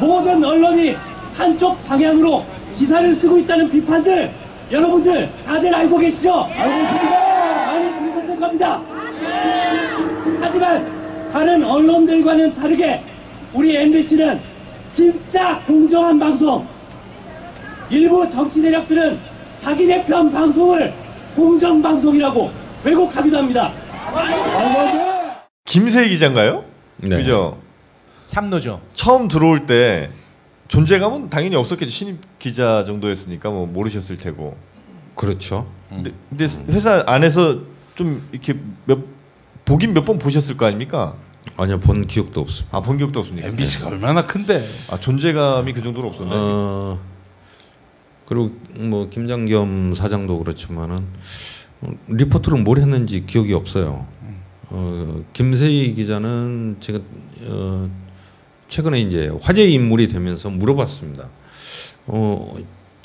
모든 0.02 0.44
언론이 0.44 0.98
한쪽 1.34 1.82
방향으로 1.86 2.46
기사를 2.82 3.14
쓰고 3.14 3.38
있다는 3.38 3.70
비판들 3.70 4.32
여러분들 4.72 5.30
다들 5.46 5.74
알고 5.74 6.00
계시죠? 6.00 6.34
알고 6.34 6.82
있습니다. 6.82 7.66
많이 7.68 8.00
들으셨을 8.00 8.40
겁니다. 8.40 8.82
하지만 10.42 11.30
다른 11.32 11.64
언론들과는 11.64 12.56
다르게 12.56 13.04
우리 13.54 13.78
MBC는 13.78 14.40
진짜 14.92 15.62
공정한 15.68 16.18
방송 16.18 16.66
일부 17.92 18.28
정치 18.28 18.62
세력들은 18.64 19.20
자기네 19.58 20.04
편 20.06 20.32
방송을 20.32 20.92
공정 21.36 21.84
방송이라고 21.84 22.50
왜곡하기도 22.84 23.38
합니다. 23.38 23.72
김세희 25.66 26.10
기자인가요? 26.10 26.64
네. 26.98 27.18
그죠? 27.18 27.60
삼노죠. 28.26 28.82
처음 28.96 29.28
들어올 29.28 29.68
때 29.68 30.10
존재감은 30.72 31.30
당연히 31.30 31.58
없었겠죠. 31.58 31.92
신입 31.92 32.40
기자 32.40 32.86
정도였으니까 32.86 33.50
뭐 33.50 33.66
모르셨을 33.68 34.16
테고. 34.16 34.56
그렇죠. 35.16 35.68
근데, 35.90 36.14
근데 36.30 36.46
회사 36.70 37.04
안에서 37.06 37.60
좀 37.96 38.26
이렇게 38.32 38.58
몇 38.86 39.00
보긴 39.66 39.94
몇 39.94 40.06
번 40.06 40.18
보셨을 40.18 40.56
거 40.56 40.66
아닙니까? 40.66 41.14
아니요 41.58 41.82
본 41.82 42.08
기억도 42.08 42.40
없습니다. 42.40 42.78
아본 42.78 42.96
기억도 42.98 43.20
없습니까? 43.20 43.50
MBC가 43.50 43.88
얼마나 43.90 44.26
큰데? 44.26 44.66
아 44.90 44.98
존재감이 44.98 45.74
그 45.74 45.84
정도로 45.84 46.08
없었나요? 46.08 46.40
어, 46.40 47.00
그리고 48.26 48.52
뭐 48.76 49.10
김장겸 49.10 49.94
사장도 49.94 50.40
그렇지만은 50.40 51.04
어, 51.82 51.92
리포트를 52.08 52.60
뭘 52.60 52.78
했는지 52.78 53.26
기억이 53.26 53.54
없어요. 53.54 54.08
어, 54.70 55.22
김세희 55.34 55.96
기자는 55.96 56.78
제가 56.80 57.00
어, 57.48 57.90
최근에 58.72 59.02
이제 59.02 59.30
화제 59.42 59.68
인물이 59.68 60.08
되면서 60.08 60.50
물어봤습니다. 60.50 61.28
어, 62.08 62.56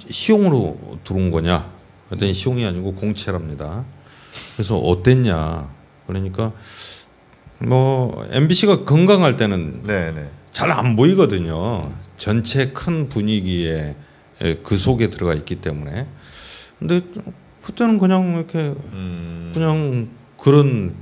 시용으로 0.08 0.78
들어온 1.02 1.32
거냐? 1.32 1.68
그랬더니 2.08 2.34
시용이 2.34 2.64
아니고 2.64 2.94
공채랍니다. 2.94 3.84
그래서 4.54 4.78
어땠냐? 4.78 5.68
그러니까 6.06 6.52
뭐 7.58 8.28
MBC가 8.30 8.84
건강할 8.84 9.36
때는 9.36 9.82
네네. 9.82 10.30
잘안 10.52 10.94
보이거든요. 10.94 11.90
전체 12.16 12.68
큰 12.68 13.08
분위기에 13.08 13.96
에, 14.42 14.54
그 14.62 14.76
속에 14.76 15.10
들어가 15.10 15.34
있기 15.34 15.56
때문에. 15.56 16.06
근데 16.78 17.00
그때는 17.64 17.98
그냥 17.98 18.36
이렇게 18.36 18.72
그냥 19.52 20.10
그런 20.38 20.94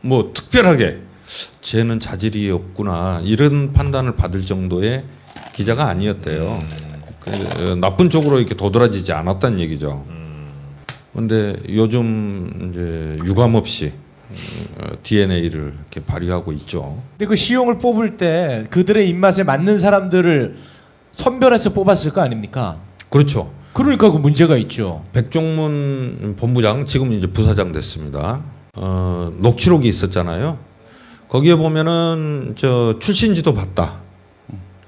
뭐 0.00 0.32
특별하게 0.34 1.05
쟤는 1.60 2.00
자질이 2.00 2.50
없구나 2.50 3.20
이런 3.24 3.72
판단을 3.72 4.16
받을 4.16 4.44
정도의 4.44 5.04
기자가 5.52 5.88
아니었대요. 5.88 6.58
그, 7.20 7.30
어, 7.30 7.74
나쁜 7.76 8.10
쪽으로 8.10 8.38
이렇게 8.38 8.54
도드라지지 8.54 9.12
않았다는 9.12 9.58
얘기죠. 9.60 10.04
그런데 11.12 11.56
요즘 11.70 12.70
이제 12.70 13.18
유감 13.26 13.54
없이 13.54 13.92
DNA를 15.02 15.72
이렇게 15.74 16.00
발휘하고 16.04 16.52
있죠. 16.52 17.02
근데 17.12 17.26
그 17.26 17.36
시용을 17.36 17.78
뽑을 17.78 18.16
때 18.16 18.66
그들의 18.70 19.08
입맛에 19.08 19.42
맞는 19.42 19.78
사람들을 19.78 20.56
선별해서 21.12 21.72
뽑았을 21.72 22.12
거 22.12 22.20
아닙니까? 22.20 22.76
그렇죠. 23.08 23.50
그러니까 23.72 24.10
그 24.10 24.18
문제가 24.18 24.56
있죠. 24.58 25.04
백종문 25.12 26.36
본부장 26.38 26.86
지금 26.86 27.12
이제 27.12 27.26
부사장 27.26 27.72
됐습니다. 27.72 28.42
어, 28.74 29.32
녹취록이 29.38 29.88
있었잖아요. 29.88 30.58
거기에 31.28 31.56
보면은 31.56 32.54
저 32.56 32.98
출신지도 32.98 33.54
봤다 33.54 34.00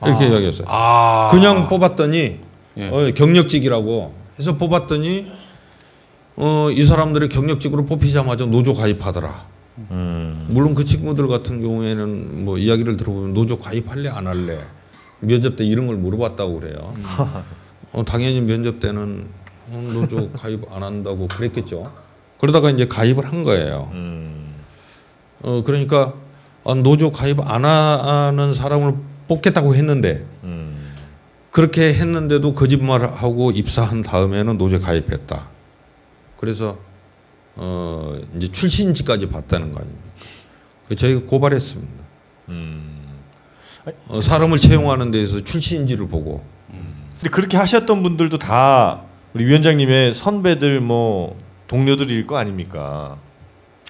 이렇게 0.05 0.24
아. 0.24 0.29
이야기했어요. 0.29 0.66
아. 0.68 1.29
그냥 1.33 1.68
뽑았더니 1.68 2.38
예. 2.77 2.88
어, 2.88 3.12
경력직이라고 3.14 4.14
해서 4.38 4.57
뽑았더니 4.57 5.27
어, 6.37 6.70
이 6.70 6.85
사람들이 6.85 7.29
경력직으로 7.29 7.87
뽑히자마자 7.87 8.46
노조 8.46 8.74
가입하더라. 8.74 9.46
물론 10.48 10.74
그 10.74 10.85
친구들 10.85 11.29
같은 11.29 11.62
경우에는 11.62 12.44
뭐 12.44 12.59
이야기를 12.59 12.96
들어보면 12.96 13.33
노조 13.33 13.59
가입할래 13.61 14.09
안 14.09 14.27
할래 14.27 14.59
면접 15.20 15.57
때 15.57 15.64
이런 15.64 15.87
걸 15.87 15.96
물어봤다고 15.96 16.61
그래요. 16.61 16.94
어, 17.92 18.05
당연히 18.05 18.40
면접 18.40 18.81
때는 18.81 19.27
어, 19.70 19.90
노조 19.92 20.31
가입 20.33 20.64
안 20.72 20.83
한다고 20.83 21.27
그랬겠죠. 21.29 21.92
그러다가 22.40 22.70
이제 22.70 22.87
가입을 22.87 23.27
한 23.27 23.42
거예요. 23.42 23.90
어, 25.42 25.62
그러니까 25.64 26.07
아, 26.07 26.27
노조 26.74 27.11
가입 27.12 27.40
안 27.40 27.64
하는 27.64 28.52
사람을 28.52 28.94
뽑겠다고 29.28 29.74
했는데 29.74 30.24
그렇게 31.50 31.94
했는데도 31.94 32.54
거짓말하고 32.54 33.50
입사한 33.50 34.02
다음에는 34.02 34.59
노조 34.59 34.81
가입했다. 34.81 35.48
그래서 36.38 36.78
어, 37.57 38.16
이제 38.37 38.52
출신지까지 38.52 39.28
봤다는 39.28 39.72
거 39.72 39.81
아닙니까? 39.81 40.02
그래서 40.87 41.00
저희가 41.00 41.20
고발했습니다. 41.28 42.04
어, 44.09 44.20
사람을 44.20 44.59
채용하는 44.61 45.11
데에서 45.11 45.42
출신지를 45.42 46.09
보고 46.09 46.44
근데 47.14 47.31
그렇게 47.31 47.57
하셨던 47.57 48.02
분들도 48.02 48.38
다 48.38 49.00
우리 49.35 49.44
위원장님의 49.46 50.14
선배들 50.14 50.81
뭐 50.81 51.37
동료들일 51.66 52.26
거 52.26 52.37
아닙니까? 52.37 53.16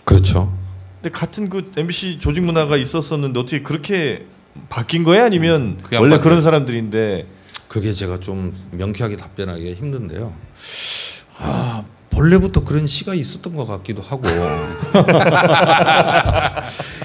그렇죠. 0.05 0.53
근데 1.01 1.11
같은 1.11 1.49
그 1.49 1.73
MBC 1.77 2.19
조직 2.19 2.43
문화가 2.43 2.77
있었었는데 2.77 3.39
어떻게 3.39 3.63
그렇게 3.63 4.27
바뀐 4.69 5.05
거야? 5.05 5.25
아니면 5.25 5.79
그 5.89 5.97
원래 5.97 6.19
그런 6.19 6.43
사람들인데? 6.43 7.27
그게 7.69 7.95
제가 7.95 8.19
좀 8.19 8.57
명쾌하게 8.73 9.17
답변하기 9.17 9.75
힘든데요. 9.75 10.33
아, 11.39 11.85
본래부터 12.11 12.65
그런 12.65 12.87
시가 12.87 13.15
있었던 13.15 13.55
것 13.55 13.67
같기도 13.67 14.03
하고. 14.03 14.23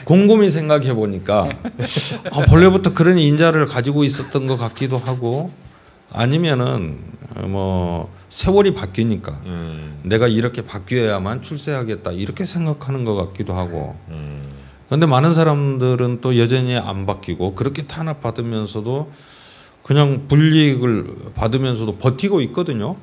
곰곰이 0.06 0.50
생각해 0.50 0.94
보니까 0.94 1.50
아, 2.32 2.42
본래부터 2.48 2.94
그런 2.94 3.20
인자를 3.20 3.68
가지고 3.68 4.04
있었던 4.04 4.48
것 4.48 4.58
같기도 4.58 4.98
하고 4.98 5.52
아니면은 6.12 6.98
어, 7.36 7.42
뭐 7.48 8.12
세월이 8.34 8.74
바뀌니까 8.74 9.42
내가 10.02 10.28
이렇게 10.28 10.64
바뀌어야만 10.64 11.44
출세하겠다 11.44 12.14
이렇게 12.14 12.46
생각하는 12.46 13.06
것 13.06 13.14
같기도 13.14 13.54
하고 13.54 13.96
그런데 14.88 15.06
많은 15.06 15.36
사람들은 15.36 16.20
또 16.22 16.40
여전히 16.40 16.76
안 16.76 17.06
바뀌고 17.06 17.54
그렇게 17.54 17.86
탄압 17.86 18.24
받으면서도 18.24 19.12
그냥 19.84 20.28
불이익을 20.28 21.34
받으면서도 21.36 21.98
버티고 21.98 22.42
있거든요. 22.42 22.96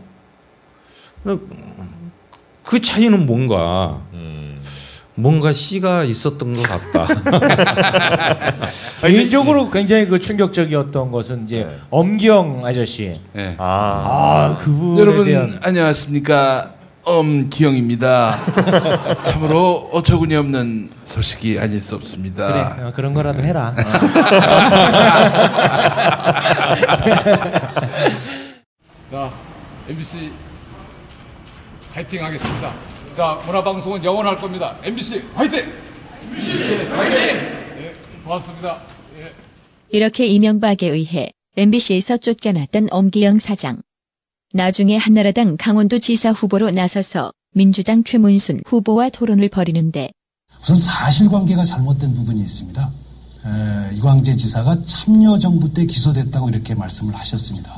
그 2.64 2.80
차이는 2.82 3.24
뭔가 3.26 4.02
음. 4.12 4.49
뭔가 5.20 5.52
씨가 5.52 6.04
있었던 6.04 6.52
것 6.52 6.62
같다. 6.62 7.06
개인적으로 9.06 9.70
굉장히 9.70 10.06
그 10.06 10.18
충격적이었던 10.18 11.10
것은 11.10 11.44
이제 11.44 11.68
엄기영 11.90 12.64
아저씨. 12.64 13.20
네. 13.32 13.54
아, 13.58 14.56
그분에 14.60 15.00
여러분 15.00 15.24
대한 15.26 15.58
안녕하십니까 15.62 16.72
엄기영입니다. 17.02 18.38
참으로 19.24 19.88
어처구니 19.92 20.36
없는 20.36 20.90
소식이 21.04 21.58
아닐 21.58 21.80
수 21.80 21.94
없습니다. 21.96 22.74
그래 22.74 22.86
어, 22.86 22.92
그런 22.94 23.14
거라도 23.14 23.42
해라. 23.42 23.74
자, 29.10 29.30
MBC 29.88 30.30
파이팅 31.92 32.24
하겠습니다. 32.24 32.72
자, 33.16 33.42
문화방송은 33.46 34.04
영원할 34.04 34.40
겁니다. 34.40 34.76
MBC 34.82 35.22
화이팅! 35.34 35.58
MBC 36.30 36.62
화이팅! 36.90 37.18
예, 37.78 37.92
고맙습니다. 38.24 38.80
예. 39.18 39.32
이렇게 39.90 40.26
이명박에 40.26 40.86
의해 40.88 41.30
MBC에서 41.56 42.16
쫓겨났던 42.18 42.88
엄기영 42.90 43.38
사장. 43.40 43.80
나중에 44.52 44.96
한나라당 44.96 45.56
강원도 45.58 45.98
지사 45.98 46.30
후보로 46.32 46.70
나서서 46.70 47.32
민주당 47.52 48.04
최문순 48.04 48.60
후보와 48.66 49.08
토론을 49.10 49.48
벌이는데 49.48 50.10
우선 50.62 50.76
사실관계가 50.76 51.64
잘못된 51.64 52.14
부분이 52.14 52.40
있습니다. 52.40 52.90
에, 53.46 53.96
이광재 53.96 54.36
지사가 54.36 54.82
참여정부 54.82 55.72
때 55.72 55.84
기소됐다고 55.84 56.48
이렇게 56.50 56.74
말씀을 56.74 57.14
하셨습니다. 57.14 57.72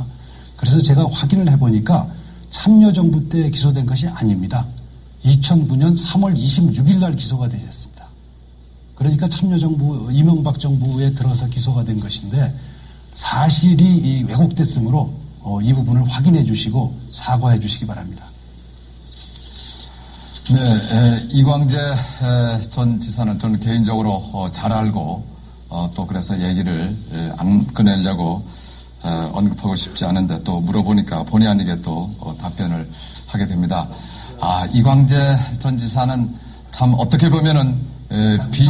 그래서 0.57 0.81
제가 0.81 1.07
확인을 1.11 1.51
해보니까 1.53 2.09
참여정부 2.51 3.29
때 3.29 3.49
기소된 3.51 3.87
것이 3.87 4.09
아닙니다. 4.09 4.67
2009년 5.25 5.97
3월 5.97 6.37
26일 6.37 6.99
날 6.99 7.15
기소가 7.15 7.49
되셨습니다. 7.49 8.09
그러니까 8.95 9.27
참여정부, 9.29 10.11
이명박 10.13 10.61
정부에 10.61 11.13
들어서 11.13 11.47
기소가 11.49 11.85
된 11.85 12.01
것인데 12.01 12.55
사실이 13.15 13.85
이 13.85 14.25
왜곡됐으므로 14.25 15.13
어, 15.41 15.61
이 15.61 15.73
부분을 15.73 16.09
확인해 16.09 16.45
주시고 16.45 16.99
사과해 17.11 17.59
주시기 17.59 17.87
바랍니다. 17.87 18.27
네, 20.51 20.59
에, 20.59 21.29
이광재 21.31 21.79
에, 21.79 22.61
전 22.69 23.01
지사는 23.01 23.39
저는 23.39 23.61
개인적으로 23.61 24.15
어, 24.33 24.51
잘 24.53 24.73
알고 24.73 25.25
어, 25.69 25.91
또 25.95 26.07
그래서 26.07 26.41
얘기를 26.41 26.97
에, 27.13 27.33
안 27.39 27.67
꺼내려고 27.73 28.45
에, 29.05 29.09
언급하고 29.33 29.75
싶지 29.77 30.05
않은데 30.05 30.43
또 30.45 30.61
물어보니까 30.61 31.25
본의 31.25 31.49
아니게 31.49 31.81
또 31.83 32.15
어, 32.19 32.37
답변을 32.39 32.89
하게 33.27 33.47
됩니다. 33.47 33.89
아 34.45 34.67
이광재 34.73 35.39
전 35.61 35.79
지사는 35.79 36.35
참 36.73 36.93
어떻게 36.99 37.31
보면은 37.31 37.79
에, 38.11 38.39
비 38.51 38.69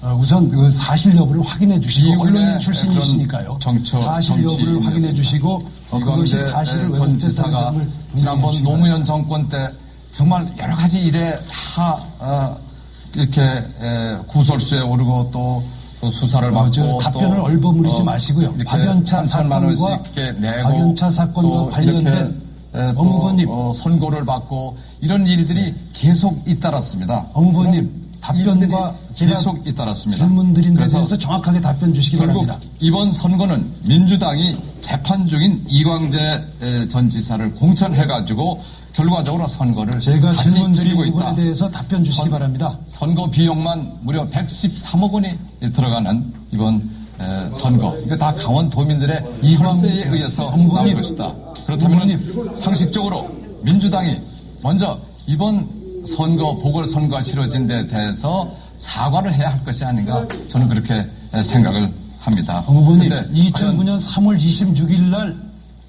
어, 0.00 0.16
우선 0.20 0.48
그 0.48 0.70
사실 0.70 1.16
여부를 1.16 1.42
확인해 1.42 1.80
주시고 1.80 2.22
언론인 2.22 2.56
출신이시니까요. 2.60 3.56
정처, 3.58 3.98
사실 3.98 4.44
여부를. 4.44 4.86
확인해 4.86 5.12
주시고 5.12 5.68
어, 5.90 5.98
그것이 5.98 6.38
사실을 6.38 6.92
전 6.92 7.18
지사가 7.18 7.74
지난번 8.14 8.62
노무현 8.62 9.04
정권 9.04 9.48
때 9.48 9.68
정말 10.12 10.46
여러 10.56 10.76
가지 10.76 11.00
일에 11.00 11.36
다 11.50 11.98
어, 12.20 12.56
이렇게 13.16 13.42
에, 13.42 14.16
구설수에 14.28 14.82
오르고 14.82 15.30
또, 15.32 15.64
또 16.00 16.10
수사를 16.12 16.48
받고 16.52 16.68
어, 16.68 16.70
저 16.70 16.98
답변을 17.10 17.38
또, 17.38 17.42
얼버무리지 17.42 18.02
어, 18.02 18.04
마시고요. 18.04 18.54
박연차 18.64 19.22
3천만 19.22 19.64
원씩 19.64 19.84
사건과 19.84 20.62
박연차 20.62 21.10
사건과 21.10 21.42
또 21.42 21.68
관련된 21.70 22.47
또, 22.94 23.00
어무고님. 23.00 23.48
어, 23.50 23.72
선고를 23.74 24.24
받고 24.24 24.76
이런 25.00 25.26
일들이 25.26 25.74
계속 25.92 26.42
잇따랐습니다. 26.48 27.26
어무고님 27.32 28.08
답변과 28.20 28.94
계속 29.16 29.66
잇따랐습니다. 29.66 30.24
질문 30.24 30.52
드린 30.54 30.74
데 30.74 30.78
그래서 30.78 30.98
대해서 30.98 31.18
정확하게 31.18 31.60
답변 31.60 31.92
주시기 31.94 32.16
결국 32.16 32.46
바랍니다. 32.46 32.68
이번 32.80 33.12
선거는 33.12 33.68
민주당이 33.84 34.56
재판 34.80 35.26
중인 35.28 35.64
이광재 35.68 36.44
에, 36.62 36.88
전 36.88 37.08
지사를 37.10 37.54
공천해가지고 37.54 38.60
결과적으로 38.92 39.46
선거를 39.46 40.00
제가 40.00 40.32
질문 40.32 40.72
부분에 40.72 41.06
있다. 41.08 41.34
대해서 41.36 41.70
답변 41.70 42.02
주시기 42.02 42.22
선- 42.22 42.30
바랍니다. 42.30 42.76
선거 42.86 43.30
비용만 43.30 43.98
무려 44.02 44.28
113억 44.28 45.12
원이 45.12 45.38
들어가는 45.72 46.32
이번 46.52 46.90
에, 47.20 47.50
선거. 47.52 47.96
이거 48.06 48.16
다 48.16 48.32
강원도민들의 48.34 49.24
혈세에 49.56 50.08
의해서 50.10 50.50
나온 50.50 50.94
것이다. 50.94 51.34
그렇다면 51.78 52.54
상식적으로 52.56 53.28
민주당이 53.62 54.18
먼저 54.62 54.98
이번 55.26 55.68
선거 56.06 56.56
보궐선거가 56.56 57.22
치러진 57.22 57.66
데 57.66 57.86
대해서 57.86 58.50
사과를 58.78 59.34
해야 59.34 59.50
할 59.52 59.62
것이 59.64 59.84
아닌가 59.84 60.26
저는 60.48 60.68
그렇게 60.68 61.06
에, 61.34 61.42
생각을 61.42 61.92
합니다. 62.20 62.64
근데 62.66 63.08
2009년 63.32 63.98
3월 64.00 64.38
26일 64.38 65.02
날 65.10 65.36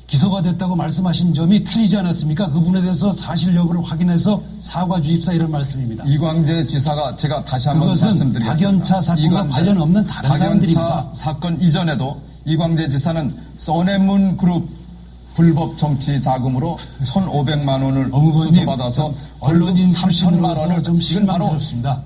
기소가 0.07 0.41
됐다고 0.41 0.75
말씀하신 0.75 1.33
점이 1.33 1.63
틀리지 1.63 1.95
않았습니까? 1.95 2.47
그 2.47 2.53
부분에 2.59 2.81
대해서 2.81 3.13
사실 3.13 3.55
여부를 3.55 3.81
확인해서 3.81 4.41
사과 4.59 4.99
주십사 4.99 5.31
이런 5.31 5.49
말씀입니다. 5.49 6.03
이광재 6.05 6.65
지사가 6.65 7.15
제가 7.15 7.45
다시 7.45 7.69
한번 7.69 7.89
말씀드리겠습니다. 7.89 8.51
박연차 8.53 8.99
사건과 8.99 9.47
관련 9.47 9.79
없는 9.79 10.05
다른 10.07 10.27
박연차 10.29 10.43
사람들입니다. 10.43 11.09
사건 11.13 11.61
이전에도 11.61 12.19
이광재 12.45 12.89
지사는 12.89 13.33
써내문 13.57 14.35
그룹 14.35 14.78
불법 15.39 15.77
정치 15.77 16.21
자금으로 16.21 16.77
1,500만 17.01 17.81
원을 17.81 18.11
수수받아서 18.11 19.13
언론인 19.39 19.87
3천만 19.87 20.01
출신으로서 20.01 20.61
원을 20.61 20.83
좀 20.83 20.99
이건 21.01 21.25
바로. 21.25 21.57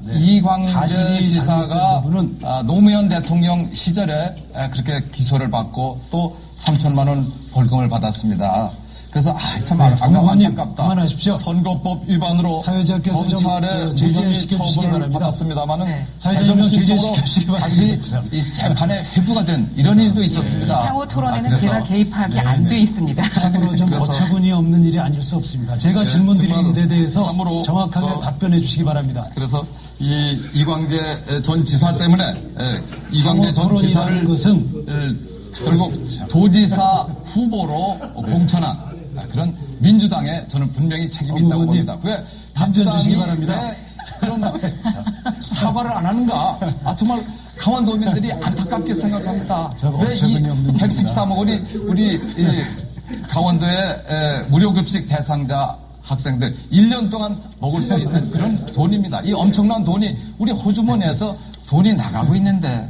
네. 0.02 0.19
이광재 0.19 1.26
지사가 1.26 2.04
아, 2.43 2.63
노무현 2.63 3.10
대통령 3.10 3.74
시절에 3.74 4.36
아, 4.54 4.69
그렇게 4.69 5.04
기소를 5.12 5.50
받고 5.50 6.00
또 6.12 6.38
3천만 6.60 7.08
원 7.08 7.26
벌금을 7.54 7.89
받았습니다. 7.89 8.69
그래서 9.13 9.32
아, 9.38 9.63
참 9.63 9.78
네, 9.78 9.84
아, 9.84 10.32
안타깝다. 10.32 10.84
그만하십시오. 10.84 11.38
선거법 11.38 12.02
위반으로 12.10 12.60
사회자께서 12.62 13.28
좀, 13.28 13.43
검찰의 13.43 13.69
어, 13.69 13.76
무혐의 13.86 13.95
제재시켜 13.95 14.34
주시기 14.34 14.58
처벌을 14.73 14.91
바랍니다. 14.91 15.19
받았습니다만은 15.19 16.06
사회자님 16.17 16.47
제정신적으로 16.63 17.13
제재시켜 17.13 17.23
주시기 17.26 17.45
다시 17.54 17.99
바랍니다. 18.12 18.23
이 18.36 18.54
재판에 18.54 19.04
회부가 19.15 19.45
된 19.45 19.71
이런 19.76 19.99
일도 19.99 20.23
있었습니다. 20.23 20.84
상호 20.86 21.08
토론에는 21.08 21.52
아, 21.52 21.56
제가 21.56 21.84
개입하기 21.84 22.39
안 22.39 22.63
돼 22.67 22.80
있습니다. 22.80 23.30
참으로 23.32 23.76
좀 23.76 23.93
어처구니 23.93 24.52
없는 24.52 24.84
일이 24.86 24.97
아닐 24.99 25.21
수 25.21 25.36
없습니다. 25.36 25.78
제가 25.78 26.02
네, 26.02 26.10
질문 26.10 26.36
드린 26.36 26.49
정말 26.56 26.73
데 26.73 26.88
대해서 26.88 27.23
참으로 27.26 27.62
정확하게 27.62 28.06
어, 28.08 28.19
답변해 28.19 28.60
주시기 28.60 28.84
바랍니다. 28.84 29.28
그래서 29.36 29.63
이 29.99 30.39
이광재 30.56 31.41
전 31.43 31.63
지사 31.63 31.93
때문에 31.93 32.23
에, 32.23 32.82
이광재 33.12 33.52
전 33.52 33.78
지사를 33.78 34.23
것은 34.26 34.65
에, 34.89 35.34
결국 35.63 35.93
도지사 36.30 37.06
후보로 37.26 37.99
공천한 38.15 38.93
그런 39.32 39.54
민주당에 39.80 40.45
저는 40.47 40.71
분명히 40.71 41.10
책임이 41.10 41.45
있다고 41.45 41.65
봅니다. 41.65 41.97
왜 42.04 42.23
답변 42.54 42.91
주시기 42.91 43.15
민주당이 43.15 43.45
바랍니다. 43.45 43.62
왜 43.62 43.78
그런 44.19 44.41
사과를 45.41 45.91
안 45.91 46.06
하는가? 46.06 46.60
아 46.84 46.95
정말 46.95 47.23
강원도민들이 47.58 48.32
안타깝게 48.32 48.93
생각합니다. 48.93 49.71
왜이 50.02 50.13
어처구니 50.13 50.49
없는 50.49 50.73
113억 50.78 51.38
원이 51.38 51.62
우리 51.88 52.15
이 52.15 52.63
강원도의 53.30 54.04
에, 54.08 54.41
무료급식 54.49 55.08
대상자 55.08 55.78
학생들 56.02 56.54
1년 56.71 57.10
동안 57.10 57.39
먹을 57.60 57.82
수 57.82 57.97
있는 57.97 58.30
그런 58.32 58.65
돈입니다. 58.67 59.21
이 59.21 59.34
엄청난 59.34 59.84
돈이 59.84 60.15
우리 60.38 60.52
호주머니에서 60.52 61.38
돈이 61.67 61.93
나가고 61.93 62.36
있는데 62.36 62.89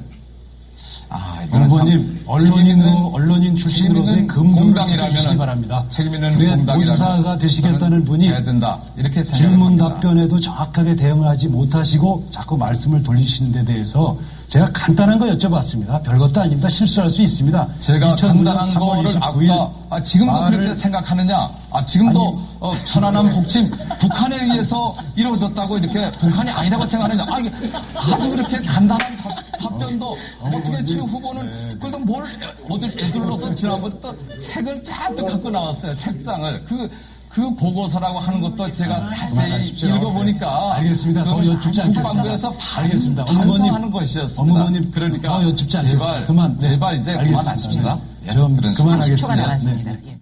언론인으로 1.52 2.86
책임 2.90 3.14
언론인 3.14 3.56
출신으로서의 3.56 4.28
공당이라면은 4.28 5.38
바랍니다. 5.38 5.86
책임 5.90 6.14
있는 6.14 6.36
그래야 6.36 6.58
도지사가 6.58 7.38
되시겠다는 7.38 8.04
분이 8.06 8.28
해야 8.28 8.44
된다. 8.44 8.80
이렇게 8.96 9.22
질문 9.24 9.62
합니다. 9.68 9.90
답변에도 9.90 10.40
정확하게 10.40 10.96
대응을 10.96 11.28
하지 11.28 11.48
못하시고 11.48 12.28
자꾸 12.30 12.58
말씀을 12.58 13.04
돌리시는 13.04 13.52
데 13.52 13.66
대해서 13.66 14.18
제가 14.48 14.70
간단한 14.74 15.20
거 15.20 15.26
여쭤봤습니다. 15.28 16.04
별것도 16.04 16.42
아닙니다. 16.42 16.70
실수할 16.70 17.10
수 17.10 17.22
있습니다. 17.22 17.68
제가 17.80 18.16
2009년 18.16 18.28
간단한 18.46 18.68
3월 18.70 18.80
거를 18.80 19.04
29일 19.10 19.52
아까 19.52 19.72
아, 19.90 20.04
지금도 20.04 20.46
그렇게 20.46 20.76
생각하느냐? 20.76 21.50
아 21.74 21.84
지금도 21.84 22.40
어, 22.60 22.72
천안함 22.86 23.28
혹침 23.30 23.72
북한에 24.00 24.38
의해서 24.44 24.96
이루어졌다고 25.16 25.80
이렇게 25.80 26.12
북한이 26.12 26.52
아니라고 26.52 26.86
생각하느냐? 26.86 27.26
아, 27.28 27.40
이게 27.40 27.52
아주 27.96 28.30
그렇게 28.30 28.58
간단한 28.62 29.18
답, 29.18 29.34
답변도 29.60 30.18
어떻게 30.40 30.86
최 30.86 31.00
후보는 31.00 31.80
그래도 31.80 32.00
뭘 32.00 32.26
어딜 32.70 32.90
애들러서 33.00 33.56
지난번부터 33.56 34.14
책을 34.38 34.84
잔뜩 34.84 35.26
갖고 35.28 35.50
나왔어요. 35.50 35.96
책장을 35.96 36.64
그. 36.66 36.90
그 37.34 37.52
보고서라고 37.56 38.20
하는 38.20 38.42
것도 38.42 38.70
제가 38.70 39.08
자세히 39.08 39.46
그만하십시오. 39.48 39.96
읽어보니까 39.96 40.46
네. 40.76 40.82
알겠습니다. 40.82 41.24
더 41.24 41.44
여쭙지 41.44 41.82
않겠습니다. 41.82 42.02
국방부에서 42.04 42.52
반- 42.54 42.84
알겠습니다. 42.84 43.26
반성하는 43.26 43.66
어머님, 43.70 43.92
것이었습니다. 43.92 44.60
어머님, 44.62 44.92
그러니까 44.92 45.30
더 45.40 45.44
여쭙지 45.48 45.78
않겠습니다. 45.78 46.06
제발, 46.06 46.24
그만, 46.26 46.58
네. 46.60 46.70
제발 46.70 46.96
이제 47.00 47.12
알겠습니다. 47.14 47.42
그만하십시다. 47.42 47.96
네. 48.22 48.28
예, 48.30 48.34
그만하겠습니다. 48.36 49.16
30초가 49.34 49.36
남았습니다. 49.36 49.92
네. 49.94 50.13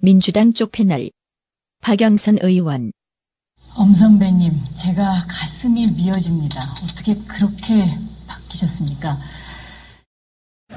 예. 0.00 0.04
민주당 0.04 0.52
쪽 0.52 0.72
패널 0.72 1.10
박영선 1.82 2.38
의원 2.42 2.92
엄 3.76 3.94
선배님, 3.94 4.52
제가 4.74 5.24
가슴이 5.28 5.86
미어집니다. 5.96 6.60
어떻게 6.84 7.14
그렇게 7.26 7.86
바뀌셨습니까? 8.26 9.18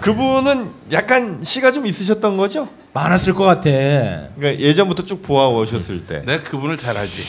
그분은 0.01 0.69
약간 0.91 1.41
시가 1.41 1.71
좀 1.71 1.87
있으셨던 1.87 2.37
거죠? 2.37 2.69
많았을 2.93 3.33
것 3.33 3.43
같아. 3.43 3.63
그러니까 3.63 4.59
예전부터 4.59 5.03
쭉 5.03 5.21
보아오셨을 5.23 6.05
때. 6.05 6.19
내가 6.25 6.43
그분을 6.43 6.77
잘 6.77 6.97
알지. 6.97 7.21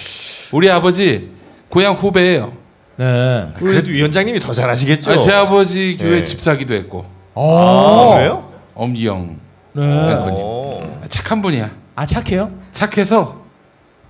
우리 0.52 0.70
아버지 0.70 1.30
고향 1.68 1.94
후배예요. 1.94 2.56
네. 2.96 3.52
그래도 3.56 3.90
위원장님이 3.90 4.40
더 4.40 4.52
잘하시겠죠. 4.52 5.10
아, 5.10 5.18
제 5.20 5.32
아버지 5.32 5.96
교회 5.98 6.18
네. 6.18 6.22
집사기도 6.22 6.74
했고. 6.74 7.06
아, 7.34 8.14
그래요? 8.14 8.52
엄기영 8.74 9.38
네. 9.72 9.82
장로님. 9.82 11.08
착한 11.08 11.40
분이야. 11.40 11.81
아 11.94 12.06
착해요? 12.06 12.50
착해서 12.72 13.42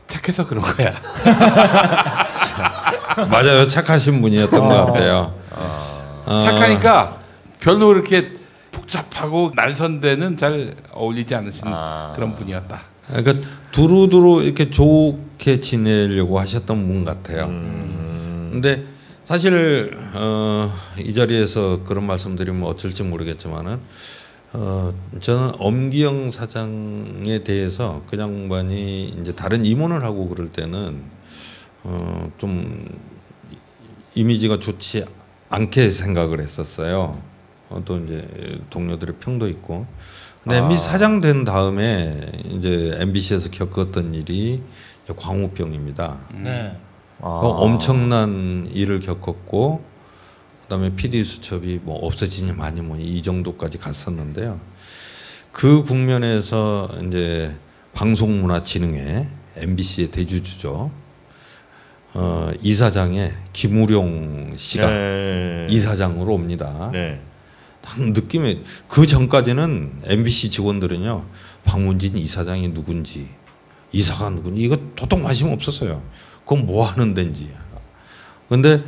착해서 0.06 0.46
그런 0.46 0.62
거야. 0.62 0.94
맞아요. 3.30 3.66
착하신 3.66 4.22
분이었던 4.22 4.68
것 4.68 4.86
같아요. 4.86 5.34
어, 6.24 6.42
착하니까 6.44 7.16
별로 7.60 7.88
그렇게 7.88 8.32
복잡하고 8.70 9.52
날선대는 9.54 10.36
잘 10.36 10.74
어울리지 10.92 11.34
않으신 11.34 11.62
그런 12.14 12.34
분이었다. 12.34 12.80
그러니까 13.08 13.48
두루두루 13.72 14.42
이렇게 14.42 14.70
좋게 14.70 15.60
지내려고 15.60 16.38
하셨던 16.38 16.86
분 16.86 17.04
같아요. 17.04 17.46
근데 17.46 18.84
사실 19.24 19.96
어, 20.14 20.72
이 20.98 21.12
자리에서 21.14 21.80
그런 21.84 22.06
말씀드리면 22.06 22.62
어쩔지 22.64 23.02
모르겠지만은 23.02 23.78
어, 24.54 24.92
저는 25.20 25.52
엄기영 25.58 26.30
사장에 26.30 27.42
대해서 27.42 28.02
그 28.08 28.18
양반이 28.18 29.08
이제 29.20 29.34
다른 29.34 29.64
임원을 29.64 30.04
하고 30.04 30.28
그럴 30.28 30.52
때는 30.52 31.02
어, 31.84 32.30
좀 32.36 32.86
이미지가 34.14 34.60
좋지 34.60 35.06
않게 35.48 35.90
생각을 35.90 36.40
했었어요. 36.40 37.18
어, 37.70 37.82
또 37.86 37.98
이제 37.98 38.28
동료들의 38.68 39.16
평도 39.20 39.48
있고. 39.48 39.86
근데 40.42 40.58
아. 40.58 40.62
MBC 40.64 40.84
사장 40.84 41.20
된 41.20 41.44
다음에 41.44 42.20
이제 42.50 42.96
MBC에서 43.00 43.50
겪었던 43.50 44.12
일이 44.12 44.60
광우병입니다. 45.16 46.18
네. 46.42 46.76
아. 47.22 47.40
그 47.40 47.46
엄청난 47.46 48.68
일을 48.70 49.00
겪었고 49.00 49.91
그다음에 50.62 50.90
PD 50.94 51.24
수첩이 51.24 51.80
뭐 51.82 51.98
없어지니 52.06 52.52
많이 52.52 52.80
뭐니 52.80 53.04
이 53.04 53.22
정도까지 53.22 53.78
갔었는데요. 53.78 54.60
그 55.52 55.84
국면에서 55.84 56.88
이제 57.06 57.54
방송문화진흥회 57.94 59.28
MBC의 59.56 60.10
대주주죠. 60.10 60.90
어, 62.14 62.50
이사장에 62.62 63.32
김우룡 63.52 64.54
씨가 64.56 64.86
네. 64.86 65.66
이사장으로 65.70 66.34
옵니다. 66.34 66.90
네. 66.92 67.20
한 67.82 68.12
느낌에 68.12 68.60
그 68.88 69.06
전까지는 69.06 70.02
MBC 70.04 70.50
직원들은요 70.50 71.24
박문진 71.64 72.16
이사장이 72.16 72.72
누군지 72.72 73.28
이사가 73.92 74.30
누군지 74.30 74.62
이거 74.62 74.78
도통 74.94 75.22
관심 75.22 75.48
없었어요. 75.48 76.02
그건 76.44 76.66
뭐 76.66 76.86
하는 76.86 77.14
데인지. 77.14 77.50
근데 78.48 78.82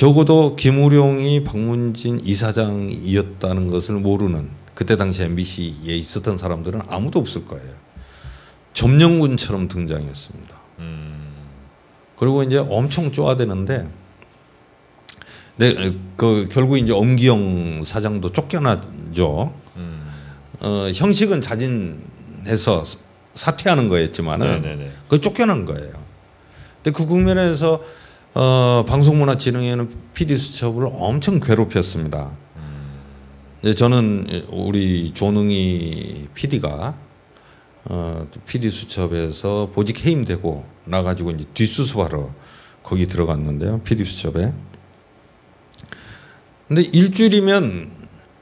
적어도 0.00 0.56
김우룡이 0.56 1.44
박문진 1.44 2.20
이사장이었다는 2.24 3.70
것을 3.70 3.96
모르는 3.96 4.48
그때 4.74 4.96
당시 4.96 5.22
MBC에 5.24 5.94
있었던 5.94 6.38
사람들은 6.38 6.80
아무도 6.88 7.18
없을 7.18 7.46
거예요. 7.46 7.70
점령군처럼 8.72 9.68
등장했습니다. 9.68 10.56
그리고 12.16 12.42
이제 12.42 12.56
엄청 12.56 13.12
쪼아대는데, 13.12 13.90
네, 15.56 15.94
그 16.16 16.48
결국 16.50 16.78
이제 16.78 16.94
엄기영 16.94 17.82
사장도 17.84 18.32
쫓겨나죠. 18.32 19.52
어, 20.60 20.88
형식은 20.94 21.42
자진해서 21.42 22.84
사퇴하는 23.34 23.88
거였지만은 23.88 24.62
네네네. 24.62 24.92
그 25.08 25.20
쫓겨난 25.20 25.66
거예요. 25.66 25.92
근데 26.82 26.96
그 26.96 27.04
국면에서 27.04 27.82
어, 28.34 28.84
방송문화진흥회는 28.86 29.90
PD 30.14 30.36
수첩을 30.36 30.88
엄청 30.92 31.40
괴롭혔습니다. 31.40 32.30
네, 33.62 33.74
저는 33.74 34.44
우리 34.50 35.12
조능희 35.12 36.28
PD가 36.34 36.94
어, 37.84 38.26
PD 38.46 38.70
수첩에서 38.70 39.70
보직 39.74 40.06
해임되고 40.06 40.64
나가지고 40.84 41.32
이제 41.32 41.44
뒷수습하러 41.54 42.30
거기 42.82 43.06
들어갔는데요. 43.06 43.80
PD 43.82 44.04
수첩에. 44.04 44.52
근데 46.68 46.82
일주일이면 46.82 47.90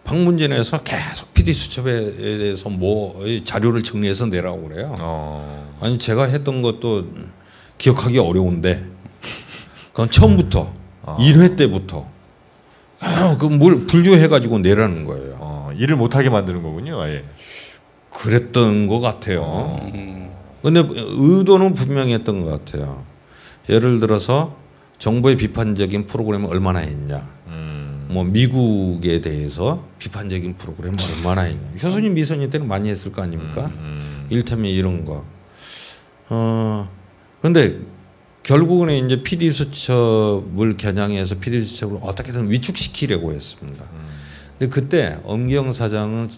방문진에서 0.05 0.83
계속 0.83 1.33
PD 1.33 1.53
수첩에 1.55 2.13
대해서 2.13 2.69
뭐 2.69 3.15
자료를 3.45 3.83
정리해서 3.83 4.27
내라고 4.27 4.69
그래요. 4.69 4.95
아니 5.81 5.99
제가 5.99 6.25
했던 6.25 6.61
것도 6.63 7.07
기억하기 7.79 8.19
어려운데 8.19 8.87
그건 9.99 10.13
처음부터 10.13 10.73
일 11.19 11.35
1회 11.35 11.57
때부터 11.57 12.07
그뭘 13.41 13.87
분류해 13.89 14.29
가지고 14.29 14.61
내라는 14.61 15.05
거예요. 15.05 15.37
어, 15.41 15.73
일을 15.77 15.97
못하게 15.97 16.31
만드는 16.31 16.63
거군요. 16.63 17.01
아예. 17.01 17.25
그랬던 18.11 18.87
것 18.87 19.01
같아요. 19.01 19.77
근데 20.63 20.85
의도는 20.89 21.75
분명했던 21.75 22.45
것 22.45 22.65
같아요. 22.65 23.03
예를 23.69 23.99
들어서 23.99 24.57
정부의 25.01 25.37
비판적인 25.37 26.07
프로그램을 26.07 26.49
얼마나 26.49 26.79
했냐. 26.79 27.27
뭐 28.07 28.23
미국에 28.23 29.21
대해서 29.21 29.83
비판적인 29.99 30.59
프로그램을 30.59 30.97
얼마나 31.17 31.43
했냐. 31.43 31.71
효순이 31.83 32.11
미선이 32.11 32.51
때는 32.51 32.69
많이 32.69 32.89
했을 32.89 33.11
거 33.11 33.23
아닙니까? 33.23 33.69
일테면 34.31 34.67
이런 34.67 35.05
거. 35.05 35.25
어, 36.29 36.89
근데 37.43 37.81
결국은 38.53 38.89
이제 39.05 39.23
PD 39.23 39.53
수첩을 39.53 40.79
겨냥해서 40.79 41.35
PD 41.35 41.61
수첩을 41.67 41.99
어떻게든 42.01 42.51
위축시키려고 42.51 43.33
했습니다. 43.33 43.85
근데 44.59 44.73
그때 44.73 45.21
엄기영 45.23 45.75
사장은 45.75 46.31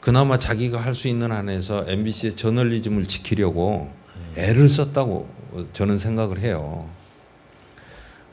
그나마 0.00 0.38
자기가 0.38 0.80
할 0.80 0.94
수 0.94 1.08
있는 1.08 1.32
한에서 1.32 1.84
MBC의 1.86 2.36
저널리즘을 2.36 3.04
지키려고 3.04 3.90
애를 4.34 4.66
썼다고 4.70 5.28
저는 5.74 5.98
생각을 5.98 6.38
해요. 6.38 6.88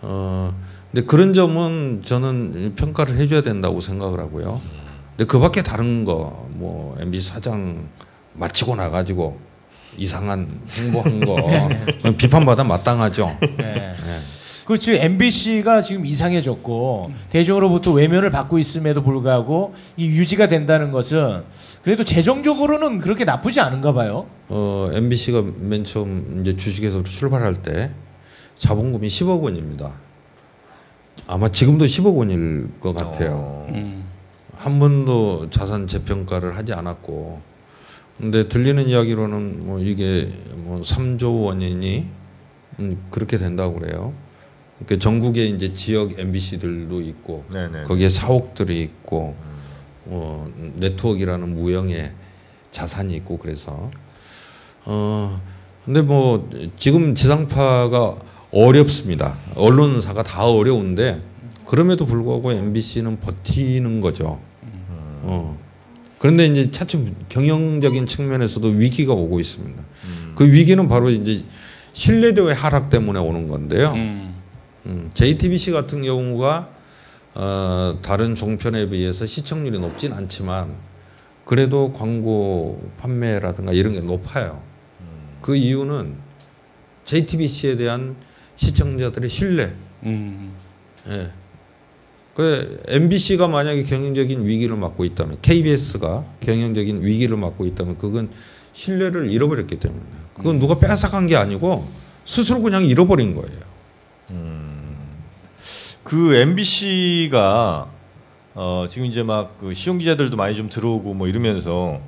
어, 0.01 0.57
근데 0.93 1.05
그런 1.05 1.33
점은 1.33 2.03
저는 2.05 2.75
평가를 2.77 3.17
해줘야 3.17 3.41
된다고 3.41 3.81
생각을 3.81 4.21
하고요. 4.21 4.61
근데 5.17 5.25
그 5.29 5.39
밖에 5.39 5.61
다른 5.61 6.05
거, 6.05 6.47
뭐, 6.51 6.95
MBC 7.01 7.27
사장 7.31 7.89
마치고 8.31 8.77
나가지고 8.77 9.41
이상한 9.97 10.47
행보한 10.77 11.19
거, 11.21 11.37
비판받아 12.17 12.63
마땅하죠. 12.63 13.37
네. 13.57 13.93
그 14.65 14.79
지금 14.79 14.99
MBC가 14.99 15.81
지금 15.81 16.05
이상해졌고 16.05 17.11
대중으로부터 17.31 17.91
외면을 17.91 18.29
받고 18.29 18.59
있음에도 18.59 19.03
불구하고 19.03 19.75
이 19.97 20.05
유지가 20.05 20.47
된다는 20.47 20.91
것은 20.91 21.43
그래도 21.83 22.05
재정적으로는 22.05 22.99
그렇게 22.99 23.25
나쁘지 23.25 23.59
않은가 23.59 23.91
봐요. 23.91 24.25
어, 24.47 24.89
MBC가 24.93 25.43
맨 25.59 25.83
처음 25.83 26.39
이제 26.41 26.55
주식에서 26.55 27.03
출발할 27.03 27.61
때 27.61 27.91
자본금이 28.57 29.07
10억 29.07 29.41
원입니다. 29.41 29.91
아마 31.27 31.49
지금도 31.49 31.85
10억 31.85 32.15
원일 32.15 32.69
것 32.79 32.95
같아요. 32.95 33.67
한 34.57 34.79
번도 34.79 35.49
자산 35.49 35.87
재평가를 35.87 36.55
하지 36.55 36.73
않았고, 36.73 37.41
근데 38.17 38.47
들리는 38.47 38.87
이야기로는 38.87 39.65
뭐 39.65 39.79
이게 39.79 40.29
뭐 40.55 40.81
3조 40.81 41.45
원이니 41.45 42.05
음, 42.79 43.03
그렇게 43.09 43.37
된다고 43.37 43.79
그래요. 43.79 44.13
그 44.85 44.99
전국에 44.99 45.45
이제 45.45 45.73
지역 45.73 46.19
MBC들도 46.19 47.01
있고 47.01 47.45
네네. 47.51 47.83
거기에 47.83 48.09
사옥들이 48.09 48.81
있고 48.81 49.35
어, 50.05 50.49
네트워크라는 50.75 51.55
무형의 51.55 52.11
자산이 52.71 53.15
있고 53.17 53.37
그래서 53.37 53.91
어 54.85 55.39
근데 55.85 56.01
뭐 56.01 56.49
지금 56.77 57.15
지상파가 57.15 58.15
어렵습니다. 58.51 59.35
언론사가 59.55 60.23
다 60.23 60.45
어려운데 60.45 61.21
그럼에도 61.65 62.05
불구하고 62.05 62.51
MBC는 62.51 63.19
버티는 63.19 64.01
거죠. 64.01 64.39
어. 65.23 65.57
그런데 66.23 66.45
이제 66.45 66.71
차츰 66.71 67.13
경영적인 67.27 68.07
측면에서도 68.07 68.65
위기가 68.69 69.11
오고 69.11 69.41
있습니다. 69.41 69.83
그 70.35 70.49
위기는 70.49 70.87
바로 70.87 71.09
이제 71.09 71.43
신뢰도의 71.91 72.55
하락 72.55 72.89
때문에 72.89 73.19
오는 73.19 73.45
건데요. 73.45 73.91
음, 74.85 75.11
JTBC 75.13 75.71
같은 75.71 76.01
경우가 76.01 76.69
어, 77.35 77.99
다른 78.01 78.35
종편에 78.35 78.87
비해서 78.87 79.25
시청률이 79.25 79.79
높진 79.79 80.13
않지만 80.13 80.69
그래도 81.43 81.91
광고 81.91 82.89
판매라든가 83.01 83.73
이런 83.73 83.91
게 83.91 83.99
높아요. 83.99 84.61
그 85.41 85.57
이유는 85.57 86.15
JTBC에 87.03 87.75
대한 87.75 88.15
시청자들의 88.55 89.29
신뢰. 89.29 89.73
예. 91.09 91.31
그 92.33 92.81
MBC가 92.87 93.47
만약에 93.47 93.83
경영적인 93.83 94.45
위기를 94.45 94.75
맞고 94.75 95.05
있다면 95.05 95.37
KBS가 95.41 96.23
경영적인 96.41 97.03
위기를 97.03 97.37
맞고 97.37 97.65
있다면 97.67 97.97
그건 97.97 98.29
신뢰를 98.73 99.29
잃어버렸기 99.29 99.79
때문에 99.79 100.01
그건 100.35 100.57
누가 100.59 100.79
뺏어간 100.79 101.27
게 101.27 101.35
아니고 101.35 101.87
스스로 102.25 102.61
그냥 102.61 102.83
잃어버린 102.83 103.35
거예요. 103.35 103.73
그 106.03 106.35
MBC가 106.35 107.87
어, 108.55 108.85
지금 108.89 109.07
이제 109.07 109.23
막 109.23 109.57
그 109.59 109.73
시용 109.73 109.97
기자들도 109.97 110.35
많이 110.37 110.55
좀 110.55 110.69
들어오고 110.69 111.13
뭐 111.13 111.27
이러면서 111.27 111.99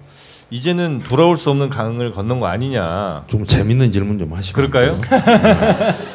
이제는 0.52 1.00
돌아올 1.00 1.38
수 1.38 1.50
없는 1.50 1.70
강을 1.70 2.12
건넌 2.12 2.40
거 2.40 2.48
아니냐. 2.48 3.26
좀 3.28 3.46
재밌는 3.48 3.92
질문 3.92 4.20
좀 4.20 4.34
하시면 4.34 4.70
그럴까요? 4.70 5.00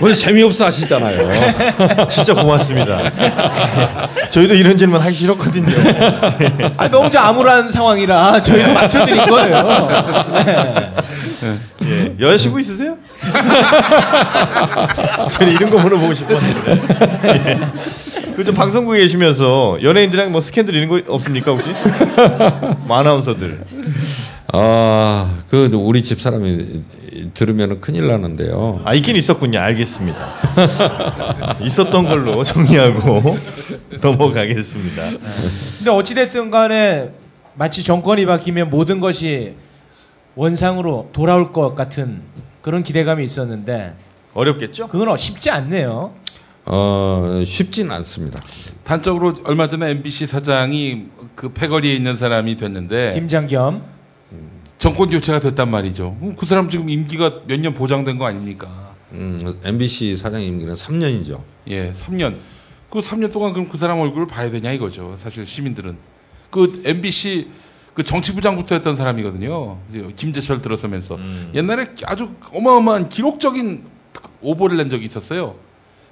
오늘 0.00 0.14
재미없어 0.14 0.66
하시잖아요. 0.66 1.28
진짜 2.08 2.34
고맙습니다. 2.34 3.10
저희도 4.30 4.54
이런 4.54 4.76
질문 4.76 5.00
하기 5.00 5.14
싫었거든요. 5.14 5.74
아, 6.76 6.88
너무 6.88 7.10
좀 7.10 7.22
암울한 7.22 7.70
상황이라 7.70 8.42
저희도 8.42 8.72
맞춰드린 8.72 9.26
거예요. 9.26 9.88
네. 11.40 11.58
예. 11.82 12.12
여자친구 12.18 12.60
있으세요? 12.60 12.96
저는 15.30 15.52
이런 15.52 15.70
거 15.70 15.78
물어보고 15.78 16.14
싶었는데. 16.14 16.80
예. 17.24 17.58
그좀 18.36 18.54
방송국에 18.54 18.98
계시면서 19.00 19.78
연예인들이랑 19.82 20.32
뭐 20.32 20.40
스캔들 20.40 20.74
이런 20.74 20.88
거 20.88 21.00
없습니까 21.08 21.52
혹시? 21.52 21.70
뭐 22.84 22.98
아나운서들. 22.98 23.60
아, 24.52 25.30
그 25.48 25.70
우리 25.72 26.02
집 26.02 26.20
사람이 26.20 26.82
들으면 27.34 27.80
큰일 27.80 28.06
나는데요. 28.08 28.80
아 28.84 28.94
있긴 28.94 29.16
있었군요. 29.16 29.58
알겠습니다. 29.58 30.28
있었던 31.62 32.04
걸로 32.04 32.42
정리하고 32.44 33.36
넘어가겠습니다. 34.02 35.02
근데 35.78 35.90
어찌 35.90 36.14
됐든 36.14 36.50
간에 36.50 37.10
마치 37.54 37.82
정권이 37.82 38.26
바뀌면 38.26 38.70
모든 38.70 39.00
것이 39.00 39.54
원상으로 40.34 41.10
돌아올 41.12 41.52
것 41.52 41.74
같은 41.74 42.20
그런 42.62 42.82
기대감이 42.82 43.24
있었는데 43.24 43.94
어렵겠죠? 44.34 44.88
그건 44.88 45.16
쉽지 45.16 45.50
않네요. 45.50 46.12
어, 46.66 47.42
쉽진 47.46 47.90
않습니다. 47.92 48.42
단적으로 48.84 49.32
얼마 49.44 49.68
전에 49.68 49.90
MBC 49.90 50.26
사장이 50.26 51.06
그 51.34 51.50
패거리에 51.52 51.94
있는 51.94 52.18
사람이 52.18 52.56
됐는데 52.56 53.12
김장겸 53.14 53.95
정권 54.86 55.10
교체가 55.10 55.40
됐단 55.40 55.68
말이죠. 55.68 56.16
그 56.38 56.46
사람 56.46 56.70
지금 56.70 56.88
임기가 56.88 57.40
몇 57.48 57.58
년 57.60 57.74
보장된 57.74 58.18
거 58.18 58.26
아닙니까? 58.26 58.92
음, 59.10 59.34
MBC 59.64 60.16
사장 60.16 60.40
임기는 60.40 60.72
3년이죠. 60.74 61.40
예, 61.66 61.90
3년. 61.90 62.36
그 62.88 63.00
3년 63.00 63.32
동안 63.32 63.52
그럼 63.52 63.68
그 63.68 63.78
사람 63.78 63.98
얼굴을 63.98 64.28
봐야 64.28 64.48
되냐 64.48 64.70
이거죠. 64.70 65.16
사실 65.18 65.44
시민들은 65.44 65.96
그 66.50 66.82
MBC 66.84 67.48
그 67.94 68.04
정치부장부터 68.04 68.76
했던 68.76 68.94
사람이거든요. 68.94 69.76
이제 69.90 70.06
김재철 70.14 70.62
들어서면서 70.62 71.18
옛날에 71.54 71.86
아주 72.04 72.30
어마어마한 72.52 73.08
기록적인 73.08 73.82
오보를 74.40 74.76
낸 74.76 74.88
적이 74.88 75.06
있었어요. 75.06 75.56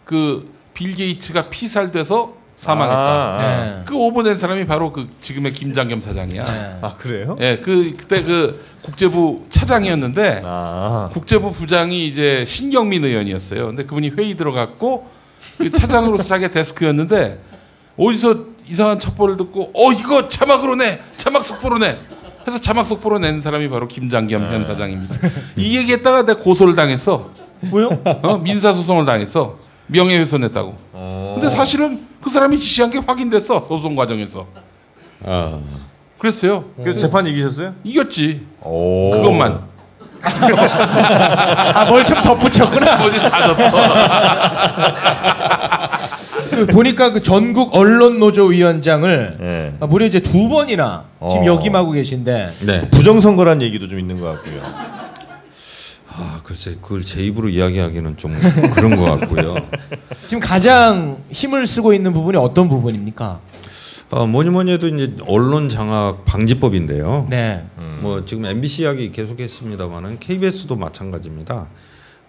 그 0.04 0.52
빌 0.74 0.96
게이츠가 0.96 1.48
피살돼서 1.50 2.34
사망했다. 2.64 2.98
아, 2.98 3.38
아. 3.40 3.82
그 3.84 3.94
오보 3.94 4.22
낸 4.22 4.36
사람이 4.36 4.66
바로 4.66 4.90
그 4.92 5.06
지금의 5.20 5.52
김장겸 5.52 6.00
사장이야. 6.00 6.44
아 6.80 6.94
그래요? 6.94 7.36
예, 7.40 7.58
그 7.62 7.94
그때 7.96 8.22
그 8.22 8.64
국제부 8.82 9.44
차장이었는데 9.50 10.42
아. 10.44 11.10
국제부 11.12 11.50
부장이 11.50 12.08
이제 12.08 12.44
신경민 12.46 13.04
의원이었어요. 13.04 13.66
근데 13.66 13.84
그분이 13.84 14.10
회의 14.16 14.34
들어갔고 14.36 15.08
그 15.58 15.70
차장으로서 15.70 16.24
자기 16.24 16.48
데스크였는데 16.50 17.38
어디서 17.96 18.54
이상한 18.66 18.98
첩보를 18.98 19.36
듣고 19.36 19.70
어 19.74 19.92
이거 19.92 20.26
자막으로 20.26 20.76
내 20.76 20.98
자막 21.16 21.44
속보로 21.44 21.78
내 21.78 21.98
해서 22.46 22.58
자막 22.58 22.86
속보로 22.86 23.18
낸 23.18 23.40
사람이 23.40 23.68
바로 23.68 23.86
김장겸 23.88 24.42
현 24.52 24.64
사장입니다. 24.64 25.16
이 25.56 25.76
얘기했다가 25.76 26.24
내가 26.24 26.40
고소를 26.40 26.74
당했어. 26.74 27.30
왜요? 27.72 27.88
어, 28.22 28.38
민사 28.38 28.72
소송을 28.72 29.04
당했어. 29.06 29.58
명예훼손했다고. 29.86 30.76
근데 31.34 31.48
사실은 31.50 32.06
그 32.24 32.30
사람이 32.30 32.58
지시한 32.58 32.90
게 32.90 32.98
확인됐어 33.06 33.60
소송 33.60 33.94
과정에서. 33.94 34.46
아. 35.26 35.58
그랬어요. 36.18 36.64
그 36.82 36.96
재판 36.96 37.26
이기셨어요? 37.26 37.74
이겼지. 37.84 38.40
오. 38.62 39.10
그것만. 39.10 39.60
아, 40.22 41.84
뭘 41.86 42.02
좀 42.06 42.22
덧붙였구나. 42.22 42.96
뭐지 43.04 43.18
다그 43.18 43.54
보니까 46.68 47.12
그 47.12 47.20
전국 47.20 47.74
언론 47.74 48.18
노조 48.18 48.46
위원장을 48.46 49.36
네. 49.38 49.74
아, 49.80 49.86
무려 49.86 50.06
이제 50.06 50.20
두 50.20 50.48
번이나 50.48 51.04
지금 51.28 51.42
어. 51.42 51.46
역임하고 51.46 51.90
계신데 51.90 52.50
네. 52.66 52.88
부정선거란 52.90 53.60
얘기도 53.60 53.86
좀 53.86 53.98
있는 53.98 54.18
것 54.18 54.32
같고요. 54.32 54.62
아, 56.16 56.40
글쎄 56.44 56.76
그걸 56.80 57.02
제 57.04 57.20
입으로 57.22 57.48
이야기하기는 57.48 58.16
좀 58.16 58.34
그런 58.74 58.96
것 58.96 59.04
같고요. 59.04 59.56
지금 60.26 60.40
가장 60.40 61.18
힘을 61.30 61.66
쓰고 61.66 61.92
있는 61.92 62.12
부분이 62.12 62.36
어떤 62.36 62.68
부분입니까? 62.68 63.40
어, 64.10 64.26
뭐니 64.26 64.50
뭐니 64.50 64.72
해도 64.72 64.86
이제 64.86 65.16
언론 65.26 65.68
장악 65.68 66.24
방지법인데요. 66.24 67.26
네. 67.30 67.64
뭐 68.00 68.24
지금 68.24 68.44
MBC 68.46 68.82
이야기 68.82 69.10
계속했습니다만은 69.10 70.18
KBS도 70.20 70.76
마찬가지입니다. 70.76 71.66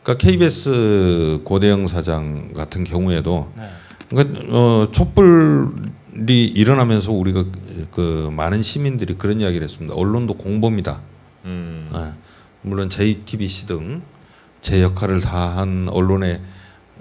그러니까 0.01 0.25
KBS 0.25 1.41
고대영 1.43 1.87
사장 1.87 2.53
같은 2.53 2.85
경우에도 2.85 3.51
그러니까 4.09 4.39
어, 4.49 4.87
촛불이 4.91 6.45
일어나면서 6.45 7.11
우리가 7.11 7.43
그 7.91 8.29
많은 8.31 8.61
시민들이 8.61 9.15
그런 9.15 9.41
이야기를 9.41 9.65
했습니다. 9.65 9.93
언론도 9.95 10.35
공범이다. 10.35 11.01
음. 11.45 11.89
예. 11.93 12.24
물론 12.65 12.89
JTBC 12.89 13.67
등 13.67 14.01
제 14.65 14.81
역할을 14.81 15.21
다한 15.21 15.89
언론에 15.91 16.41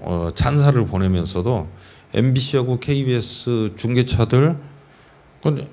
어, 0.01 0.29
찬사를 0.35 0.85
보내면서도 0.85 1.67
MBC하고 2.13 2.79
KBS 2.79 3.73
중계차들 3.79 4.55
그 5.43 5.67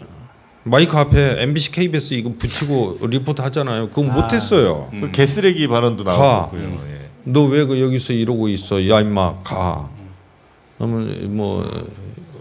마이크 0.63 0.95
앞에 0.97 1.41
MBC, 1.43 1.71
KBS 1.73 2.13
이거 2.13 2.31
붙이고 2.39 2.99
리포트 3.01 3.41
하잖아요. 3.41 3.89
그거 3.89 4.09
아. 4.09 4.13
못했어요. 4.21 4.89
그 4.89 5.11
개쓰레기 5.11 5.67
발언도 5.67 6.05
가. 6.05 6.11
나왔고요. 6.13 6.81
예. 6.87 7.09
너왜 7.25 7.65
그 7.65 7.81
여기서 7.81 8.13
이러고 8.13 8.47
있어? 8.47 8.87
야 8.87 9.01
임마 9.01 9.41
가. 9.43 9.89
그러면 10.77 11.35
뭐 11.35 11.69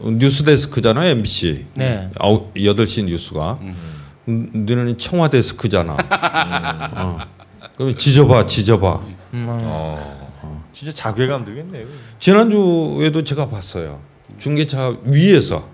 뉴스데스크잖아요 0.04 1.08
MBC. 1.10 1.66
네. 1.74 2.08
아홉 2.20 2.52
여덟 2.62 2.86
시 2.86 3.02
뉴스가. 3.02 3.58
음, 4.28 4.50
너는 4.64 4.96
청와데스크잖아. 4.96 5.96
어. 6.98 7.39
그럼 7.80 7.96
지져봐, 7.96 8.46
지져봐. 8.46 9.00
어. 9.32 10.64
진짜 10.70 10.92
자괴감 10.92 11.46
들겠네요. 11.46 11.86
지난주에도 12.18 13.24
제가 13.24 13.48
봤어요. 13.48 14.00
중계차 14.38 14.98
위에서 15.04 15.66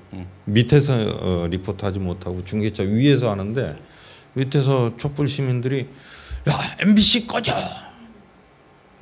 밑에서 0.45 0.95
어, 0.95 1.47
리포트하지 1.51 1.99
못하고 1.99 2.45
중계차 2.45 2.85
위에서 2.85 3.29
하는데 3.33 3.77
밑에서 4.35 4.97
촛불 4.97 5.27
시민들이 5.27 5.89
야 6.49 6.53
MBC 6.79 7.27
꺼져. 7.27 7.53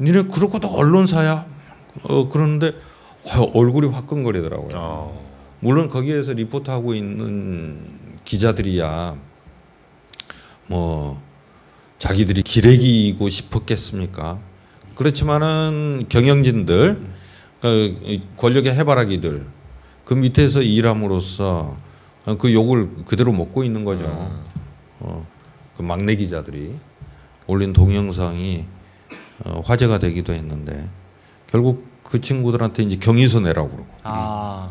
니네 0.00 0.22
그러고도 0.22 0.68
언론사야. 0.68 1.44
어 2.04 2.28
그러는데 2.30 2.68
어, 3.36 3.50
얼굴이 3.52 3.88
화끈거리더라고요. 3.88 4.68
물론 5.60 5.90
거기에서 5.90 6.32
리포트하고 6.32 6.94
있는 6.94 7.86
기자들이야 8.24 9.14
뭐 10.68 11.22
자기들이 12.04 12.42
기레기이고 12.42 13.30
싶었겠습니까? 13.30 14.38
그렇지만은 14.94 16.04
경영진들 16.10 17.00
그 17.62 18.20
권력의 18.36 18.74
해바라기들 18.74 19.46
그 20.04 20.12
밑에서 20.12 20.60
일함으로써 20.60 21.78
그 22.38 22.52
욕을 22.52 22.90
그대로 23.06 23.32
먹고 23.32 23.64
있는 23.64 23.86
거죠. 23.86 24.04
어, 25.00 25.26
그 25.78 25.82
막내 25.82 26.14
기자들이 26.14 26.74
올린 27.46 27.72
동영상이 27.72 28.66
어, 29.46 29.62
화제가 29.64 29.98
되기도 29.98 30.34
했는데 30.34 30.86
결국 31.46 31.86
그 32.02 32.20
친구들한테 32.20 32.82
이제 32.82 32.96
경위서 32.96 33.40
내라고 33.40 33.70
그러고. 33.70 33.88
아. 34.02 34.70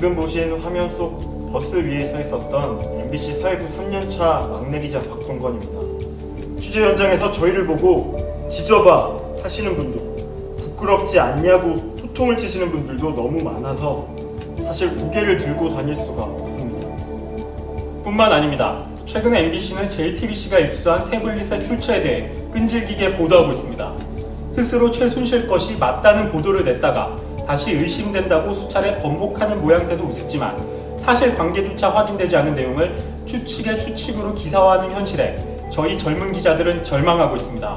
방금 0.00 0.16
보신 0.16 0.58
화면 0.58 0.96
속 0.96 1.52
버스 1.52 1.76
위에 1.76 2.06
서 2.06 2.18
있었던 2.18 3.00
MBC 3.02 3.34
사회부 3.34 3.66
3년차 3.76 4.48
막내 4.48 4.80
기자 4.80 4.98
박동건입니다. 4.98 6.56
취재 6.58 6.82
현장에서 6.82 7.30
저희를 7.30 7.66
보고 7.66 8.16
지져봐 8.48 9.18
하시는 9.42 9.76
분도 9.76 10.16
부끄럽지 10.56 11.20
않냐고 11.20 11.76
소통을 11.98 12.38
치시는 12.38 12.70
분들도 12.70 13.14
너무 13.14 13.44
많아서 13.44 14.08
사실 14.64 14.88
무게를 14.88 15.36
들고 15.36 15.68
다닐 15.68 15.94
수가 15.94 16.22
없습니다. 16.22 16.88
뿐만 18.02 18.32
아닙니다. 18.32 18.86
최근에 19.04 19.38
MBC는 19.40 19.90
JTBC가 19.90 20.60
입수한 20.60 21.10
태블릿의 21.10 21.62
출처에 21.62 22.00
대해 22.00 22.30
끈질기게 22.50 23.18
보도하고 23.18 23.52
있습니다. 23.52 23.96
스스로 24.48 24.90
최순실 24.90 25.46
것이 25.46 25.76
맞다는 25.76 26.32
보도를 26.32 26.64
냈다가 26.64 27.18
다시 27.50 27.72
의심된다고 27.72 28.54
수차례 28.54 28.96
번복하는 28.98 29.60
모양새도 29.60 30.04
웃었지만 30.04 30.56
사실 30.96 31.34
관계조차 31.34 31.90
확인되지 31.90 32.36
않은 32.36 32.54
내용을 32.54 32.96
추측의 33.26 33.76
추측으로 33.76 34.34
기사화하는 34.34 34.94
현실에 34.94 35.34
저희 35.68 35.98
젊은 35.98 36.30
기자들은 36.30 36.84
절망하고 36.84 37.34
있습니다. 37.34 37.76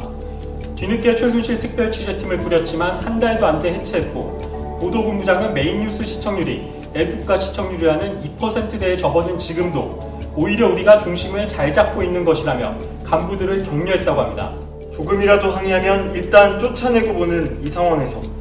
뒤늦게 0.75 1.15
최순실 1.15 1.57
특별 1.57 1.89
취재팀을 1.89 2.37
꾸렸지만 2.37 2.99
한 2.99 3.19
달도 3.19 3.47
안 3.47 3.59
돼 3.59 3.73
해체했고 3.73 4.77
보도본부장은 4.79 5.55
메인뉴스 5.55 6.05
시청률이 6.05 6.67
애국가 6.93 7.35
시청률이라는 7.35 8.21
2%대에 8.21 8.95
접어든 8.95 9.39
지금도 9.39 10.21
오히려 10.35 10.71
우리가 10.71 10.99
중심을 10.99 11.47
잘 11.47 11.73
잡고 11.73 12.03
있는 12.03 12.23
것이라며 12.23 12.75
간부들을 13.03 13.63
격려했다고 13.63 14.21
합니다. 14.21 14.51
조금이라도 14.93 15.49
항의하면 15.49 16.13
일단 16.13 16.59
쫓아내고 16.59 17.15
보는 17.15 17.63
이 17.65 17.71
상황에서 17.71 18.32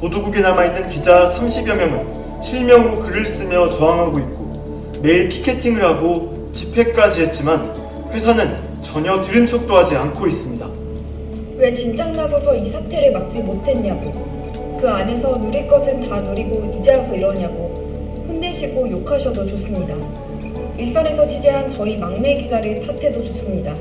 보도국에 0.00 0.40
남아있는 0.40 0.90
기자 0.90 1.26
30여 1.30 1.74
명은 1.76 2.42
실명으로 2.42 2.98
글을 3.00 3.24
쓰며 3.24 3.68
저항하고 3.70 4.18
있고 4.18 5.00
매일 5.02 5.28
피켓팅을 5.28 5.82
하고 5.82 6.50
집회까지 6.52 7.22
했지만 7.22 7.74
회사는 8.12 8.56
전혀 8.82 9.20
들은 9.20 9.46
척도 9.46 9.74
하지 9.74 9.96
않고 9.96 10.26
있습니다. 10.26 10.68
왜 11.56 11.72
진작 11.72 12.12
나서서 12.12 12.54
이 12.56 12.66
사태를 12.66 13.12
막지 13.12 13.40
못했냐고. 13.40 14.12
그 14.78 14.88
안에서 14.88 15.38
누릴 15.38 15.66
것은 15.66 16.06
다 16.08 16.20
누리고 16.20 16.76
이제 16.78 16.94
와서 16.94 17.14
이러냐고. 17.14 18.24
혼내시고 18.28 18.90
욕하셔도 18.90 19.46
좋습니다. 19.46 19.94
일선에서 20.76 21.26
취재한 21.26 21.66
저희 21.68 21.96
막내 21.96 22.36
기자를 22.36 22.86
탓해도 22.86 23.22
좋습니다. 23.24 23.74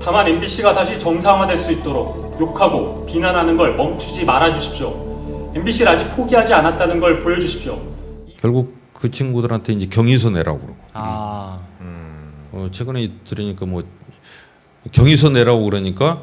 다만 0.00 0.28
MBC가 0.28 0.72
다시 0.72 0.98
정상화될 0.98 1.58
수 1.58 1.72
있도록 1.72 2.36
욕하고 2.40 3.04
비난하는 3.06 3.56
걸 3.56 3.74
멈추지 3.74 4.24
말아 4.24 4.52
주십시오. 4.52 5.13
MBC를 5.54 5.92
아직 5.92 6.08
포기하지 6.16 6.52
않았다는 6.54 7.00
걸 7.00 7.20
보여주십시오. 7.20 7.80
결국 8.38 8.76
그 8.92 9.10
친구들한테 9.10 9.72
이제 9.72 9.86
경위서 9.86 10.30
내라고 10.30 10.60
그러고. 10.60 10.78
아. 10.92 11.60
어, 12.52 12.68
최근에 12.70 13.10
들으니까 13.26 13.66
뭐 13.66 13.82
경위서 14.92 15.30
내라고 15.30 15.64
그러니까 15.64 16.22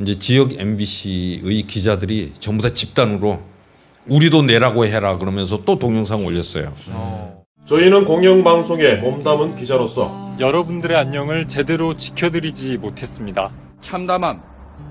이제 0.00 0.18
지역 0.18 0.52
MBC의 0.58 1.62
기자들이 1.62 2.32
전부 2.38 2.62
다 2.62 2.72
집단으로 2.74 3.40
우리도 4.08 4.42
내라고 4.42 4.86
해라 4.86 5.18
그러면서 5.18 5.64
또 5.64 5.78
동영상 5.78 6.24
올렸어요. 6.24 6.74
저희는 7.66 8.06
공영방송에 8.06 8.94
몸담은 8.94 9.56
기자로서 9.56 10.36
여러분들의 10.40 10.96
안녕을 10.96 11.46
제대로 11.46 11.94
지켜드리지 11.96 12.78
못했습니다. 12.78 13.50
참담함, 13.80 14.42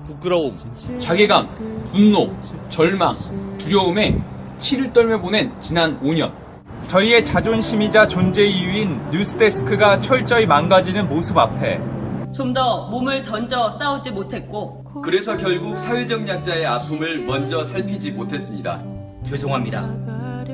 부끄러움, 0.06 0.56
자괴감, 0.98 1.48
분노, 1.92 2.34
절망, 2.68 3.14
두려움에 3.58 4.16
치를 4.58 4.92
떨며 4.92 5.20
보낸 5.20 5.52
지난 5.60 6.00
5년. 6.00 6.32
저희의 6.86 7.24
자존심이자 7.24 8.08
존재 8.08 8.44
이유인 8.44 8.98
뉴스데스크가 9.10 10.00
철저히 10.00 10.46
망가지는 10.46 11.08
모습 11.08 11.36
앞에 11.36 11.80
좀 12.32 12.52
더 12.54 12.88
몸을 12.88 13.22
던져 13.22 13.70
싸우지 13.78 14.10
못했고 14.12 14.84
그래서 15.02 15.36
결국 15.36 15.76
사회적 15.78 16.26
약자의 16.28 16.66
아픔을 16.66 17.20
먼저 17.26 17.64
살피지 17.64 18.12
못했습니다. 18.12 18.80
죄송합니다. 19.24 19.86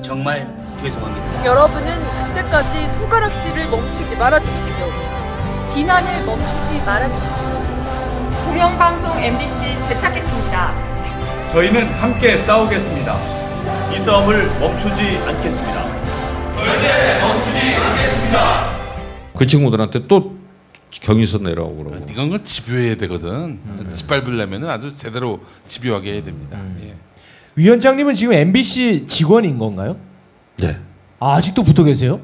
정말 0.02 0.52
죄송합니다. 0.76 1.46
여러분은 1.46 2.00
그때까지 2.28 2.88
손가락질을 2.88 3.70
멈추지 3.70 4.16
말아 4.16 4.40
주십시오. 4.40 4.86
비난을 5.74 6.26
멈추지 6.26 6.84
말아 6.84 7.08
주십시오. 7.08 7.63
공영방송 8.54 9.18
MBC 9.18 9.64
되찾겠습니다. 9.88 11.48
저희는 11.48 11.92
함께 11.94 12.38
싸우겠습니다. 12.38 13.16
이 13.92 13.98
싸움을 13.98 14.46
멈추지 14.60 15.18
않겠습니다. 15.26 16.52
절대 16.52 17.20
멈추지 17.20 17.74
않겠습니다. 17.74 18.70
그 19.36 19.44
친구들한테 19.44 20.06
또 20.06 20.36
경위서 20.88 21.38
내라고 21.38 21.74
그러고. 21.74 22.06
이건 22.08 22.30
건 22.30 22.44
집요해야 22.44 22.94
되거든. 22.94 23.58
짓밟으려면 23.90 24.70
아주 24.70 24.94
제대로 24.94 25.40
집요하게 25.66 26.12
해야 26.12 26.22
됩니다. 26.22 26.60
예. 26.84 26.94
위원장님은 27.56 28.14
지금 28.14 28.34
MBC 28.34 29.06
직원인 29.08 29.58
건가요? 29.58 29.96
네. 30.58 30.76
아, 31.18 31.34
아직도 31.34 31.64
붙어 31.64 31.82
계세요? 31.82 32.20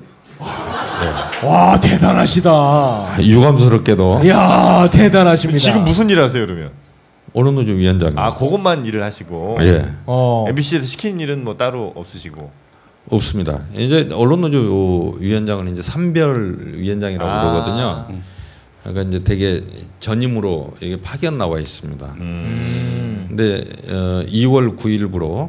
네. 1.00 1.46
와 1.46 1.80
대단하시다. 1.80 3.16
유감스럽게도. 3.22 4.22
이야 4.24 4.88
대단하십니다. 4.90 5.58
지금 5.58 5.84
무슨 5.84 6.10
일 6.10 6.20
하세요 6.20 6.46
그러면? 6.46 6.70
언론노조 7.32 7.72
위원장. 7.72 8.12
아 8.18 8.34
그것만 8.34 8.84
일을 8.86 9.02
하시고. 9.02 9.58
예. 9.62 9.86
어. 10.06 10.44
MBC에서 10.48 10.84
시킨 10.84 11.20
일은 11.20 11.44
뭐 11.44 11.56
따로 11.56 11.92
없으시고. 11.96 12.50
없습니다. 13.10 13.62
이제 13.74 14.08
언론노조 14.12 15.16
위원장은 15.18 15.72
이제 15.72 15.82
산별 15.82 16.74
위원장이라고 16.74 17.30
아. 17.30 17.40
그러거든요. 17.40 18.20
그러니까 18.82 19.02
이제 19.08 19.24
되게 19.24 19.62
전임으로 20.00 20.74
이게 20.80 20.96
파견 21.00 21.38
나와 21.38 21.58
있습니다. 21.60 22.14
음. 22.18 23.26
근데 23.28 23.62
어, 23.88 24.22
2월 24.26 24.76
9일부로 24.76 25.48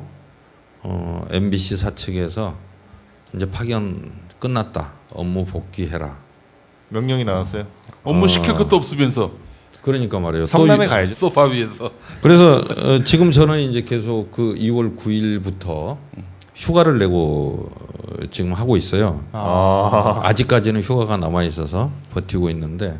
어, 0.84 1.26
MBC 1.32 1.78
사측에서 1.78 2.56
이제 3.36 3.50
파견 3.50 4.12
끝났다. 4.40 4.94
업무 5.14 5.46
복귀해라. 5.46 6.18
명령이 6.90 7.24
나왔어요. 7.24 7.66
업무 8.04 8.26
어. 8.26 8.28
시킬 8.28 8.54
것도 8.54 8.76
없으면서. 8.76 9.32
그러니까 9.82 10.20
말이에요. 10.20 10.46
성남에 10.46 10.88
가야죠. 10.88 11.16
소파 11.16 11.46
위에서. 11.46 11.90
그래서 12.22 12.58
어, 12.58 13.04
지금 13.04 13.32
저는 13.32 13.60
이제 13.60 13.82
계속 13.82 14.32
그 14.32 14.56
2월 14.56 14.96
9일부터 14.96 15.98
휴가를 16.56 17.00
내고 17.00 17.70
어, 17.72 18.26
지금 18.30 18.54
하고 18.54 18.78
있어요. 18.78 19.24
아. 19.32 20.20
아직까지는 20.24 20.82
휴가가 20.82 21.18
남아 21.18 21.44
있어서 21.44 21.90
버티고 22.12 22.52
있는데 22.52 23.00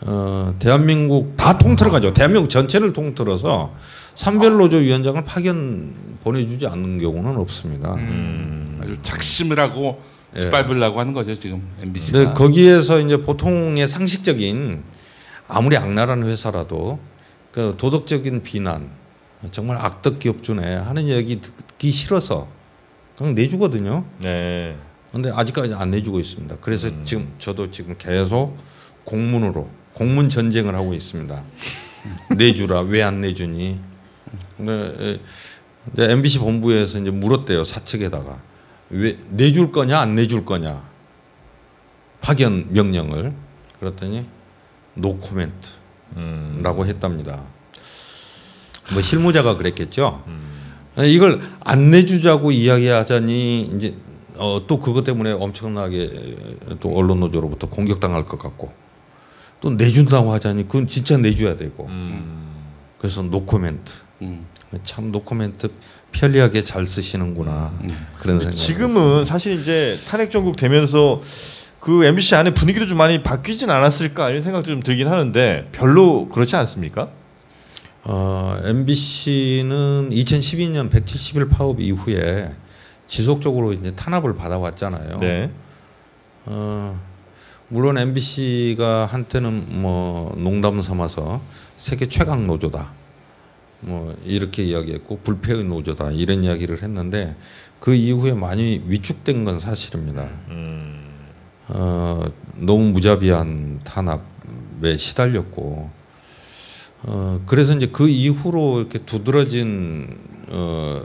어, 0.00 0.54
대한민국 0.58 1.36
다 1.36 1.56
통틀어 1.58 1.90
가죠. 1.90 2.12
대한민국 2.12 2.50
전체를 2.50 2.92
통틀어서 2.92 3.72
산별노조 4.16 4.78
위원장을 4.78 5.24
파견 5.24 5.94
보내주지 6.24 6.66
않는 6.66 6.98
경우는 6.98 7.36
없습니다. 7.38 7.96
아주 8.80 8.96
작심을 9.02 9.60
하고 9.60 10.00
예. 10.00 10.14
짓밟으려고 10.36 11.00
하는 11.00 11.12
거죠 11.12 11.34
지금 11.34 11.62
MBC가. 11.80 12.18
근데 12.18 12.34
거기에서 12.34 13.00
이제 13.00 13.16
보통의 13.18 13.86
상식적인 13.86 14.82
아무리 15.48 15.76
악랄한 15.76 16.24
회사라도 16.24 16.98
그 17.52 17.74
도덕적인 17.78 18.42
비난 18.42 18.88
정말 19.50 19.76
악덕 19.78 20.18
기업주네 20.18 20.76
하는 20.76 21.08
얘기 21.08 21.40
듣기 21.40 21.90
싫어서 21.90 22.48
그냥 23.16 23.34
내주거든요. 23.34 24.04
네. 24.22 24.76
근데 25.12 25.30
아직까지 25.30 25.74
안 25.74 25.90
내주고 25.92 26.18
있습니다. 26.18 26.56
그래서 26.60 26.90
지금 27.04 27.28
저도 27.38 27.70
지금 27.70 27.94
계속 27.96 28.56
공문으로 29.04 29.68
공문 29.92 30.28
전쟁을 30.28 30.74
하고 30.74 30.94
있습니다. 30.94 31.42
내주라 32.36 32.80
왜 32.80 33.02
안 33.02 33.20
내주니? 33.20 33.78
근데 34.56 35.20
이제 35.92 36.10
MBC 36.10 36.38
본부에서 36.38 36.98
이제 36.98 37.10
물었대요 37.10 37.64
사측에다가 37.64 38.42
왜 38.94 39.18
내줄 39.30 39.72
거냐 39.72 39.98
안 39.98 40.14
내줄 40.14 40.44
거냐? 40.44 40.82
파견 42.20 42.72
명령을. 42.72 43.32
그랬더니 43.80 44.24
노코멘트라고 44.94 46.86
했답니다. 46.86 47.42
뭐 48.92 49.02
실무자가 49.02 49.56
그랬겠죠. 49.56 50.22
이걸 50.98 51.40
안 51.60 51.90
내주자고 51.90 52.52
이야기하자니 52.52 53.72
이제 53.76 53.94
어, 54.36 54.64
또 54.66 54.78
그것 54.78 55.02
때문에 55.02 55.32
엄청나게 55.32 56.36
또 56.80 56.96
언론 56.96 57.18
노조로부터 57.20 57.68
공격당할 57.68 58.26
것 58.26 58.38
같고 58.38 58.72
또 59.60 59.70
내준다고 59.70 60.32
하자니 60.32 60.68
그건 60.68 60.86
진짜 60.86 61.16
내줘야 61.16 61.56
되고. 61.56 61.90
그래서 62.98 63.22
노코멘트 63.22 63.92
참 64.84 65.10
노코멘트 65.10 65.68
편리하게 66.14 66.62
잘 66.62 66.86
쓰시는구나 66.86 67.72
그런 68.18 68.38
생각. 68.38 68.54
지금은 68.54 69.24
사실 69.24 69.60
이제 69.60 69.98
탄핵 70.08 70.30
정국 70.30 70.56
되면서 70.56 71.20
그 71.80 72.04
MBC 72.06 72.34
안에 72.36 72.54
분위기도 72.54 72.86
좀 72.86 72.96
많이 72.96 73.22
바뀌진 73.22 73.68
않았을까 73.68 74.30
이런 74.30 74.40
생각도 74.40 74.70
좀 74.70 74.82
들긴 74.82 75.08
하는데 75.08 75.68
별로 75.72 76.28
그렇지 76.30 76.56
않습니까? 76.56 77.08
어, 78.04 78.56
MBC는 78.64 80.10
2012년 80.10 80.90
170일 80.90 81.50
파업 81.50 81.80
이후에 81.80 82.50
지속적으로 83.06 83.72
이제 83.72 83.92
탄압을 83.92 84.34
받아왔잖아요. 84.34 85.18
네. 85.20 85.50
어, 86.46 86.98
물론 87.68 87.98
MBC가 87.98 89.06
한때는 89.06 89.82
뭐 89.82 90.34
농담 90.38 90.80
삼아서 90.80 91.40
세계 91.76 92.08
최강 92.08 92.46
노조다. 92.46 92.90
뭐 93.84 94.14
이렇게 94.24 94.64
이야기했고 94.64 95.18
불패의 95.18 95.64
노조다 95.64 96.10
이런 96.10 96.42
이야기를 96.44 96.82
했는데 96.82 97.34
그 97.80 97.94
이후에 97.94 98.32
많이 98.32 98.82
위축된 98.86 99.44
건 99.44 99.60
사실입니다. 99.60 100.28
어, 101.68 102.24
너무 102.56 102.90
무자비한 102.90 103.80
탄압에 103.84 104.96
시달렸고 104.98 105.90
어 107.06 107.40
그래서 107.46 107.74
이제 107.74 107.86
그 107.86 108.08
이후로 108.08 108.80
이렇게 108.80 108.98
두드러진 109.00 110.16
어 110.48 111.04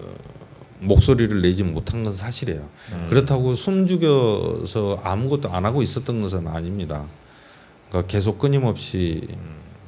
목소리를 0.80 1.41
내지 1.41 1.63
못한 1.63 2.03
건 2.03 2.15
사실이에요. 2.15 2.69
음. 2.93 3.07
그렇다고 3.09 3.55
숨죽여서 3.55 5.01
아무것도 5.03 5.49
안 5.51 5.65
하고 5.65 5.82
있었던 5.82 6.21
것은 6.21 6.47
아닙니다. 6.47 7.05
그러니까 7.89 8.09
계속 8.09 8.39
끊임없이 8.39 9.27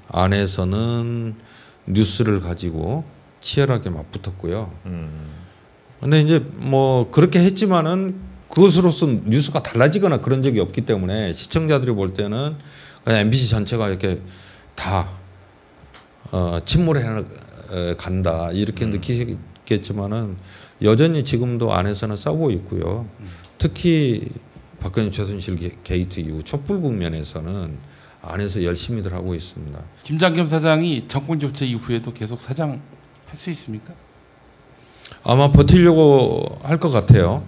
안에서는 0.09 1.35
뉴스를 1.85 2.39
가지고 2.41 3.03
치열하게 3.41 3.89
맞붙었고요. 3.89 4.71
음. 4.85 5.09
근데 5.99 6.21
이제 6.21 6.39
뭐 6.57 7.09
그렇게 7.11 7.39
했지만은 7.39 8.15
그것으로서 8.49 9.05
뉴스가 9.25 9.63
달라지거나 9.63 10.17
그런 10.17 10.41
적이 10.41 10.59
없기 10.59 10.81
때문에 10.81 11.33
시청자들이 11.33 11.91
볼 11.93 12.13
때는 12.13 12.55
그냥 13.03 13.19
MBC 13.21 13.49
전체가 13.49 13.89
이렇게 13.89 14.19
다 14.75 15.09
어, 16.31 16.59
침몰해 16.65 17.03
어, 17.07 17.95
간다 17.97 18.49
이렇게 18.51 18.85
느끼겠지만은 18.85 20.35
여전히 20.81 21.23
지금도 21.23 21.71
안에서는 21.73 22.17
싸우고 22.17 22.51
있고요. 22.51 23.05
특히 23.57 24.27
박근혜 24.79 25.11
최순실 25.11 25.55
게- 25.57 25.71
게이트 25.83 26.19
이후 26.19 26.43
촛불 26.43 26.81
국면에서는 26.81 27.90
안에서 28.21 28.63
열심히들 28.63 29.13
하고 29.13 29.33
있습니다. 29.33 29.79
김장겸 30.03 30.45
사장이 30.47 31.05
정권 31.07 31.39
교체 31.39 31.65
이후에도 31.65 32.13
계속 32.13 32.39
사장 32.39 32.79
할 33.27 33.37
수 33.37 33.49
있습니까? 33.51 33.93
아마 35.23 35.51
버티려고 35.51 36.59
할 36.63 36.77
것 36.79 36.89
같아요. 36.91 37.43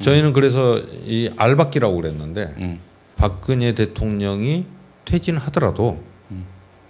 저희는 0.00 0.32
그래서 0.32 0.78
이 1.04 1.30
알박기라고 1.36 1.96
그랬는데 1.96 2.78
박근혜 3.16 3.74
대통령이 3.74 4.64
퇴진하더라도 5.04 6.02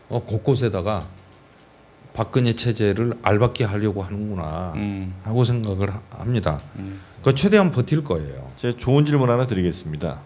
어, 0.08 0.22
곳곳에다가 0.24 1.06
박근혜 2.14 2.52
체제를 2.54 3.14
알박기 3.22 3.64
하려고 3.64 4.02
하는구나 4.02 4.72
하고 5.24 5.44
생각을 5.44 5.90
하- 5.92 6.00
합니다. 6.12 6.62
그 7.22 7.34
최대한 7.34 7.70
버틸 7.72 8.04
거예요. 8.04 8.50
제가 8.56 8.78
좋은 8.78 9.04
질문 9.04 9.28
하나 9.28 9.46
드리겠습니다. 9.46 10.20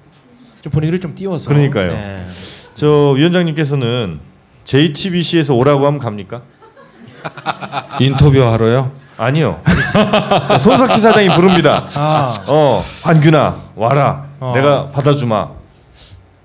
좀 0.61 0.71
분위기를 0.73 1.01
좀 1.01 1.15
띄워서. 1.15 1.49
그러니까요. 1.49 1.93
네. 1.93 2.27
저 2.81 3.11
위원장님께서는 3.11 4.21
JTBC에서 4.65 5.53
오라고 5.55 5.85
하면 5.87 5.99
갑니까? 6.01 6.41
인터뷰 8.01 8.43
하러요? 8.43 8.91
아니요. 9.19 9.61
자, 10.49 10.59
손석희 10.59 10.99
사장이 10.99 11.29
부릅니다. 11.35 11.91
아. 11.93 12.43
어, 12.47 12.83
한균아 13.05 13.55
와라. 13.77 14.25
어. 14.41 14.53
내가 14.55 14.91
받아주마. 14.93 15.49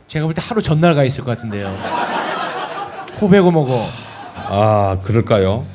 제가 0.09 0.25
볼 0.25 0.33
때 0.33 0.41
하루 0.45 0.61
전날 0.61 0.93
가 0.93 1.05
있을 1.05 1.23
것 1.23 1.31
같은데요. 1.37 1.73
후배고 3.15 3.51
뭐고. 3.51 3.87
아 4.35 4.97
그럴까요? 5.03 5.65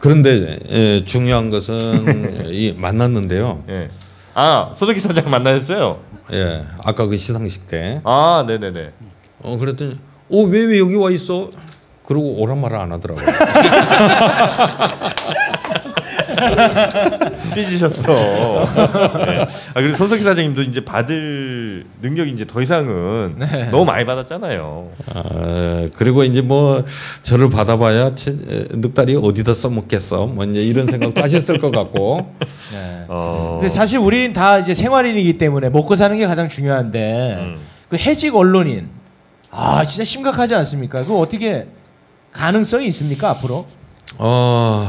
그런데 0.00 0.58
예, 0.70 1.04
중요한 1.04 1.50
것은 1.50 2.46
이 2.50 2.74
만났는데요. 2.76 3.62
예. 3.68 3.90
아 4.34 4.72
손석희 4.74 4.98
사장 4.98 5.30
만나셨어요? 5.30 6.00
예, 6.32 6.64
아까 6.84 7.06
그 7.06 7.16
시상식 7.16 7.68
때. 7.68 8.00
아, 8.02 8.42
네네네. 8.48 8.90
어 9.42 9.56
그랬더니 9.58 9.98
어왜 10.30 10.64
왜 10.64 10.78
여기 10.78 10.94
와 10.96 11.10
있어? 11.10 11.50
그러고 12.06 12.40
오란 12.40 12.60
말을 12.60 12.76
안 12.78 12.92
하더라고요. 12.92 13.24
삐지셨어. 17.54 18.12
네. 18.14 19.40
아 19.42 19.46
그리고 19.74 19.96
손석희 19.96 20.20
사장님도 20.22 20.62
이제 20.62 20.84
받을 20.84 21.84
능력이 22.02 22.30
이제 22.30 22.44
더 22.46 22.60
이상은 22.60 23.36
네. 23.38 23.70
너무 23.70 23.84
많이 23.84 24.04
받았잖아요. 24.04 24.88
아, 25.14 25.88
그리고 25.96 26.24
이제 26.24 26.40
뭐 26.40 26.84
저를 27.22 27.48
받아봐야 27.50 28.14
채- 28.14 28.32
에, 28.32 28.64
늑다리 28.72 29.16
어디다 29.16 29.54
써먹겠어? 29.54 30.26
뭐 30.26 30.44
이제 30.44 30.62
이런 30.62 30.86
생각도 30.86 31.20
하셨을 31.22 31.60
것 31.60 31.70
같고. 31.70 32.34
네. 32.72 33.04
어. 33.08 33.56
근데 33.60 33.68
사실 33.68 33.98
우린 33.98 34.32
다 34.32 34.58
이제 34.58 34.74
생활인이기 34.74 35.38
때문에 35.38 35.68
먹고 35.70 35.94
사는 35.96 36.16
게 36.16 36.26
가장 36.26 36.48
중요한데 36.48 37.36
음. 37.40 37.56
그 37.88 37.96
해직 37.96 38.34
언론인 38.36 38.88
아 39.50 39.84
진짜 39.84 40.04
심각하지 40.04 40.54
않습니까? 40.54 41.04
그 41.04 41.18
어떻게 41.18 41.66
가능성이 42.32 42.86
있습니까 42.88 43.30
앞으로? 43.30 43.66
어, 44.18 44.88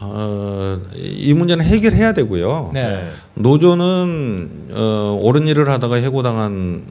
어, 0.00 0.80
이 0.94 1.34
문제는 1.34 1.64
해결해야 1.64 2.12
되고요. 2.14 2.70
네. 2.72 3.10
노조는 3.34 4.68
어, 4.72 5.18
옳은 5.20 5.48
일을 5.48 5.68
하다가 5.68 5.96
해고당한 5.96 6.84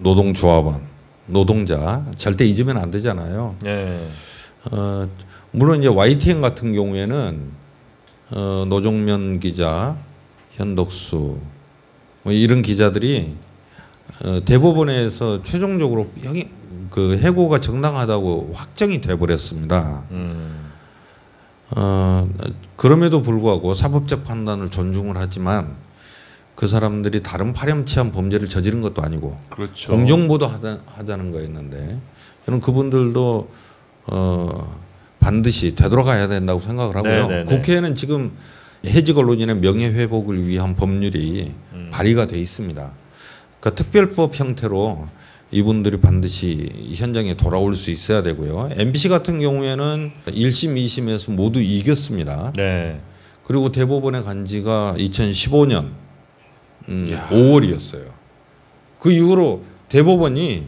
노동조합원, 0.00 0.80
노동자 1.26 2.04
절대 2.16 2.44
잊으면 2.44 2.76
안 2.76 2.90
되잖아요. 2.90 3.56
네. 3.62 3.98
어, 4.70 5.08
물론 5.52 5.80
이제 5.80 5.88
YTN 5.88 6.40
같은 6.40 6.72
경우에는 6.72 7.40
어, 8.32 8.64
노종면 8.68 9.40
기자, 9.40 9.96
현덕수 10.52 11.38
뭐 12.22 12.32
이런 12.32 12.60
기자들이 12.60 13.34
어, 14.24 14.40
대법원에서 14.44 15.42
최종적으로 15.42 16.10
형이 16.22 16.48
그 16.90 17.18
해고가 17.18 17.60
정당하다고 17.60 18.52
확정이 18.54 19.00
돼 19.00 19.16
버렸습니다. 19.16 20.04
음. 20.10 20.70
어, 21.70 22.28
그럼에도 22.76 23.22
불구하고 23.22 23.74
사법적 23.74 24.24
판단을 24.24 24.70
존중을 24.70 25.16
하지만 25.16 25.74
그 26.54 26.68
사람들이 26.68 27.22
다른 27.22 27.52
파렴치한 27.52 28.12
범죄를 28.12 28.48
저지른 28.48 28.80
것도 28.80 29.02
아니고 29.02 29.36
그렇죠. 29.50 29.90
공정보도 29.90 30.46
하자, 30.46 30.80
하자는 30.86 31.32
거였는데 31.32 31.98
저는 32.46 32.60
그분들도 32.60 33.48
어, 34.06 34.78
반드시 35.20 35.74
되돌아가야 35.74 36.28
된다고 36.28 36.60
생각을 36.60 36.96
하고요. 36.96 37.28
네, 37.28 37.28
네, 37.28 37.44
네. 37.44 37.56
국회에는 37.56 37.94
지금 37.94 38.32
해직 38.86 39.18
언론인의 39.18 39.56
명예 39.56 39.88
회복을 39.88 40.46
위한 40.46 40.76
법률이 40.76 41.52
음. 41.72 41.90
발의가 41.92 42.26
돼 42.26 42.38
있습니다. 42.38 42.90
그러니까 43.66 43.70
특별법 43.74 44.38
형태로 44.38 45.08
이분들이 45.50 46.00
반드시 46.00 46.92
현장에 46.94 47.34
돌아올 47.34 47.74
수 47.74 47.90
있어야 47.90 48.22
되고요. 48.22 48.70
MBC 48.76 49.08
같은 49.08 49.40
경우에는 49.40 50.12
1심, 50.26 50.76
2심에서 50.76 51.32
모두 51.32 51.60
이겼습니다. 51.60 52.52
네. 52.54 53.00
그리고 53.44 53.72
대법원에 53.72 54.22
간 54.22 54.44
지가 54.44 54.94
2015년 54.98 55.90
음, 56.88 57.18
5월이었어요. 57.30 58.04
그 59.00 59.10
이후로 59.10 59.64
대법원이 59.88 60.66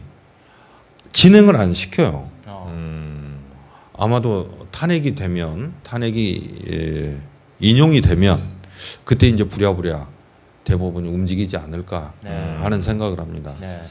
진행을 1.13 1.55
안 1.55 1.73
시켜요. 1.73 2.29
음. 2.47 3.39
아마도 3.97 4.67
탄핵이 4.71 5.15
되면 5.15 5.73
탄핵이 5.83 6.41
예, 6.69 7.17
인용이 7.61 8.01
되면 8.01 8.41
그때 9.05 9.27
이제 9.27 9.45
부랴부랴 9.45 10.18
대법원이 10.73 11.09
움직이지 11.09 11.57
않을까 11.57 12.13
네. 12.21 12.55
하는 12.61 12.81
생각을 12.81 13.19
합니다. 13.19 13.51
네. 13.59 13.81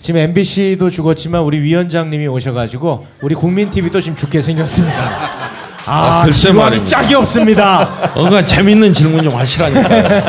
지금 0.00 0.20
MBC도 0.20 0.88
죽었지만 0.88 1.42
우리 1.42 1.60
위원장님이 1.60 2.28
오셔가지고 2.28 3.06
우리 3.22 3.34
국민 3.34 3.70
TV도 3.70 4.00
지금 4.00 4.16
죽게 4.16 4.40
생겼습니다. 4.40 4.96
아, 5.84 6.22
글쎄 6.24 6.50
지루하기 6.50 6.58
말입니다. 6.76 6.90
짝이 7.02 7.14
없습니다. 7.16 8.12
뭔가 8.14 8.44
재밌는 8.44 8.92
질문 8.92 9.24
좀 9.24 9.34
하시라니까요. 9.34 10.22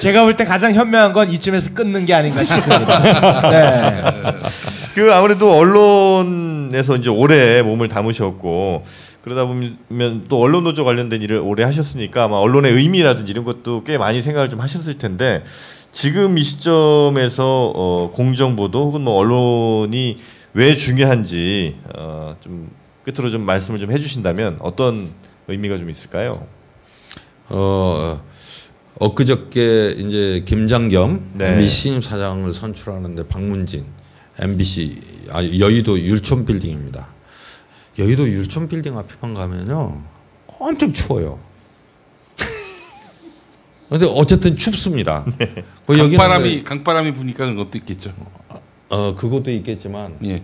제가 0.00 0.24
볼 0.24 0.36
때 0.36 0.44
가장 0.44 0.74
현명한 0.74 1.12
건 1.12 1.30
이쯤에서 1.30 1.72
끊는 1.72 2.04
게 2.04 2.14
아닌가 2.14 2.42
싶습니다. 2.42 2.98
네. 3.48 4.02
그 4.94 5.12
아무래도 5.14 5.56
언론에서 5.56 6.96
이제 6.96 7.10
오래 7.10 7.62
몸을 7.62 7.86
담으셨고 7.88 8.82
그러다 9.22 9.46
보면 9.46 10.26
또 10.28 10.40
언론 10.40 10.64
노조 10.64 10.84
관련된 10.84 11.20
일을 11.22 11.38
오래 11.38 11.62
하셨으니까 11.64 12.24
아마 12.24 12.36
언론의 12.36 12.72
의미라든지 12.72 13.30
이런 13.30 13.44
것도 13.44 13.84
꽤 13.84 13.98
많이 13.98 14.22
생각을 14.22 14.48
좀 14.48 14.60
하셨을 14.60 14.98
텐데 14.98 15.44
지금 15.92 16.38
이 16.38 16.44
시점에서 16.44 17.72
어, 17.74 18.10
공정 18.14 18.56
보도 18.56 18.86
혹은 18.86 19.02
뭐 19.02 19.14
언론이 19.14 20.18
왜 20.54 20.74
중요한지 20.74 21.76
어, 21.96 22.36
좀 22.40 22.70
끝으로 23.04 23.30
좀 23.30 23.42
말씀을 23.42 23.78
좀 23.80 23.92
해주신다면 23.92 24.58
어떤 24.60 25.10
의미가 25.48 25.78
좀 25.78 25.90
있을까요? 25.90 26.46
어 27.48 28.22
엊그저께 29.00 29.94
이제 29.98 30.44
김장겸 30.46 31.32
네. 31.34 31.52
MBC 31.52 31.68
신임 31.68 32.00
사장을 32.00 32.52
선출하는데 32.52 33.26
박문진 33.26 33.84
MBC 34.38 35.00
아 35.30 35.42
여의도 35.44 35.98
율촌 35.98 36.44
빌딩입니다. 36.44 37.08
여의도 37.98 38.28
율촌 38.28 38.68
빌딩 38.68 38.96
앞에만 38.96 39.34
가면요 39.34 40.00
엄청 40.58 40.92
추워요. 40.92 41.38
근데 43.88 44.06
어쨌든 44.06 44.56
춥습니다. 44.56 45.24
그 45.86 45.98
여기는 45.98 46.16
강바람이 46.16 46.58
그- 46.58 46.64
강바람이 46.64 47.12
부니까 47.14 47.38
그런 47.44 47.56
것도 47.56 47.76
있겠죠. 47.78 48.12
어 48.88 49.14
그것도 49.16 49.50
있겠지만 49.50 50.16
예. 50.24 50.42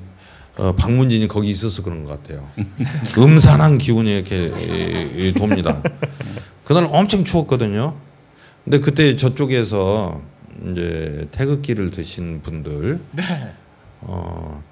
어, 0.56 0.74
박문진이 0.74 1.28
거기 1.28 1.48
있어서 1.50 1.82
그런 1.82 2.04
것 2.04 2.22
같아요. 2.22 2.48
음산한 3.18 3.78
기운이 3.78 4.10
이렇게 4.10 4.46
이- 4.48 5.28
이 5.28 5.32
돕니다. 5.34 5.82
그날 6.64 6.88
엄청 6.90 7.24
추웠거든요. 7.24 7.94
근데 8.64 8.80
그때 8.80 9.14
저쪽에서 9.16 10.20
이제 10.72 11.28
태극기를 11.30 11.90
드신 11.92 12.40
분들, 12.42 12.98
네. 13.12 13.22
어, 14.00 14.64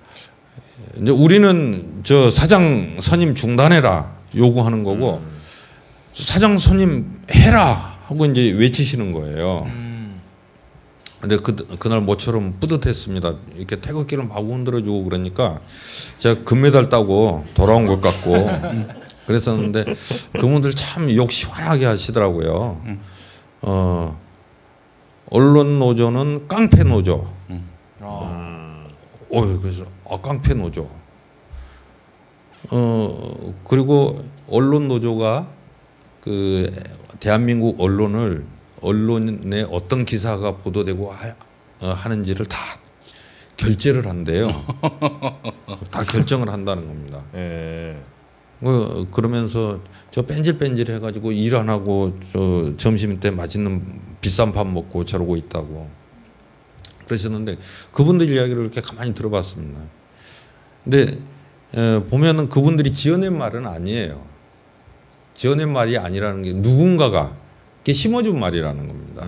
이제 1.01 1.11
우리는 1.13 2.01
저 2.05 2.31
사장 2.31 2.97
선임 3.01 3.35
중단해라 3.35 4.13
요구하는 4.37 4.83
거고 4.85 5.23
사장 6.13 6.59
선임 6.59 7.21
해라 7.31 7.97
하고 8.07 8.27
이제 8.27 8.51
외치시는 8.51 9.13
거예요. 9.13 9.67
근데 11.21 11.37
그 11.39 11.57
그날 11.79 12.01
모처럼 12.03 12.57
뿌듯했습니다. 12.61 13.35
이렇게 13.57 13.81
태극기를 13.81 14.25
막 14.27 14.37
흔들어주고 14.39 15.05
그러니까 15.05 15.59
제가 16.19 16.45
금메달 16.45 16.91
따고 16.91 17.47
돌아온 17.55 17.87
것 17.87 18.01
같고 18.01 18.33
그랬었는데 19.27 19.85
그분들 20.33 20.73
참 20.75 21.09
욕 21.11 21.33
시원하게 21.33 21.87
하시더라고요. 21.87 22.81
어 23.63 24.21
언론 25.31 25.79
노조는 25.79 26.47
깡패 26.49 26.83
노조. 26.85 27.33
어, 29.35 29.61
그래서 29.61 29.85
아, 30.09 30.21
깡패 30.21 30.55
노조. 30.55 30.89
어 32.71 33.55
그리고 33.69 34.25
언론 34.49 34.89
노조가 34.89 35.47
그 36.23 36.73
대한민국 37.21 37.79
언론을 37.81 38.45
언론에 38.81 39.67
어떤 39.71 40.05
기사가 40.05 40.57
보도되고 40.57 41.13
하, 41.13 41.35
어, 41.81 41.89
하는지를 41.91 42.47
다 42.47 42.59
결제를 43.57 44.07
한대요. 44.07 44.49
다 45.91 46.03
결정을 46.05 46.49
한다는 46.49 46.87
겁니다. 46.87 47.23
예. 47.35 47.97
어, 48.63 49.07
그러면서 49.11 49.81
저 50.11 50.23
뺀질뺀질 50.23 50.91
해가지고 50.93 51.33
일 51.33 51.55
안 51.57 51.69
하고 51.69 52.19
저 52.33 52.73
점심 52.79 53.21
때 53.21 53.31
맛있는 53.31 54.01
비싼 54.21 54.53
밥 54.53 54.67
먹고 54.67 55.05
저러고 55.05 55.37
있다고 55.37 55.89
그러셨는데 57.07 57.57
그분들 57.93 58.31
이야기를 58.31 58.63
이렇게 58.63 58.81
가만히 58.81 59.15
들어봤습니다. 59.15 59.81
근데 60.85 61.19
에, 61.75 62.01
보면은 62.11 62.49
그분들이 62.49 62.93
지어낸 62.93 63.37
말은 63.37 63.67
아니에요. 63.67 64.23
지어낸 65.35 65.73
말이 65.73 65.99
아니라는 65.99 66.43
게 66.43 66.53
누군가가 66.53 67.35
이렇게 67.79 67.93
심어준 67.93 68.39
말이라는 68.39 68.89
겁니다. 68.89 69.27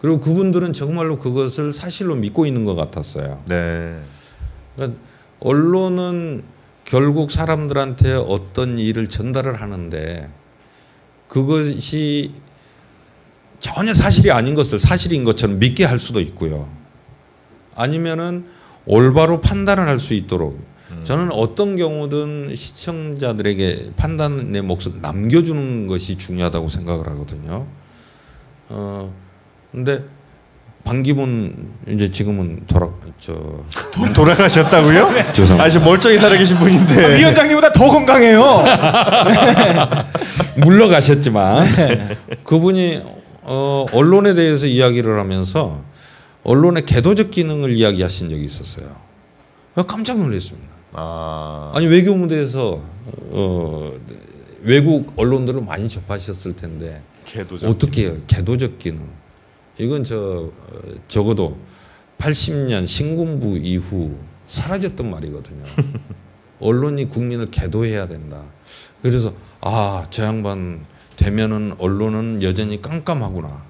그리고 0.00 0.20
그분들은 0.20 0.72
정말로 0.72 1.18
그것을 1.18 1.72
사실로 1.72 2.14
믿고 2.16 2.46
있는 2.46 2.64
것 2.64 2.74
같았어요. 2.74 3.42
네. 3.48 4.00
그러니까 4.74 4.98
언론은 5.40 6.44
결국 6.84 7.30
사람들한테 7.30 8.14
어떤 8.14 8.78
일을 8.78 9.08
전달을 9.08 9.60
하는데 9.60 10.30
그것이 11.28 12.32
전혀 13.60 13.94
사실이 13.94 14.30
아닌 14.30 14.54
것을 14.54 14.78
사실인 14.78 15.24
것처럼 15.24 15.58
믿게 15.58 15.84
할 15.84 15.98
수도 16.00 16.20
있고요. 16.20 16.68
아니면은 17.74 18.46
올바로 18.86 19.40
판단을 19.40 19.86
할 19.88 19.98
수 19.98 20.14
있도록 20.14 20.60
저는 21.04 21.30
어떤 21.32 21.76
경우든 21.76 22.54
시청자들에게 22.56 23.90
판단의 23.96 24.62
몫을 24.62 25.00
남겨주는 25.02 25.86
것이 25.86 26.16
중요하다고 26.16 26.68
생각을 26.68 27.06
하거든요. 27.08 27.66
어, 28.68 29.12
근데 29.72 30.02
반기문 30.84 31.70
이제 31.88 32.10
지금은 32.10 32.62
돌아 32.68 32.88
저 33.20 33.34
돌아가셨다고요? 34.14 35.10
죄송합니다. 35.34 35.64
아, 35.64 35.68
지금 35.68 35.86
멀쩡히 35.86 36.18
살아계신 36.18 36.58
분인데. 36.58 37.04
아, 37.04 37.08
위원장님보다 37.18 37.72
더 37.72 37.90
건강해요. 37.90 38.64
물러가셨지만 40.56 42.16
그분이 42.44 43.02
어, 43.48 43.86
언론에 43.92 44.34
대해서 44.34 44.66
이야기를 44.66 45.20
하면서 45.20 45.80
언론의 46.42 46.84
개도적 46.84 47.30
기능을 47.30 47.76
이야기하신 47.76 48.28
적이 48.28 48.44
있었어요. 48.44 48.96
깜짝 49.86 50.18
놀랐습니다. 50.18 50.68
아. 50.92 51.70
아니 51.74 51.86
외교 51.86 52.14
무대에서 52.16 52.82
어, 53.30 53.92
외국 54.62 55.12
언론들을 55.16 55.62
많이 55.62 55.88
접하셨을 55.88 56.56
텐데 56.56 57.00
개도적 57.24 57.70
어떻게 57.70 58.04
해요? 58.04 58.16
개도적 58.26 58.80
기능. 58.80 59.06
이건 59.78 60.02
저 60.02 60.50
어, 60.50 60.52
적어도 61.06 61.56
80년 62.18 62.86
신군부 62.86 63.58
이후 63.58 64.16
사라졌던 64.48 65.08
말이거든요. 65.08 65.62
언론이 66.58 67.10
국민을 67.10 67.46
개도해야 67.52 68.08
된다. 68.08 68.42
그래서 69.02 69.32
아, 69.60 70.06
저 70.10 70.24
양반 70.24 70.84
되면은 71.16 71.74
언론은 71.78 72.42
여전히 72.42 72.82
깜깜하구나. 72.82 73.62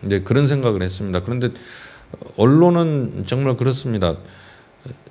근데 0.00 0.22
그런 0.22 0.46
생각을 0.46 0.82
했습니다. 0.82 1.22
그런데 1.22 1.50
언론은 2.36 3.24
정말 3.26 3.56
그렇습니다. 3.56 4.16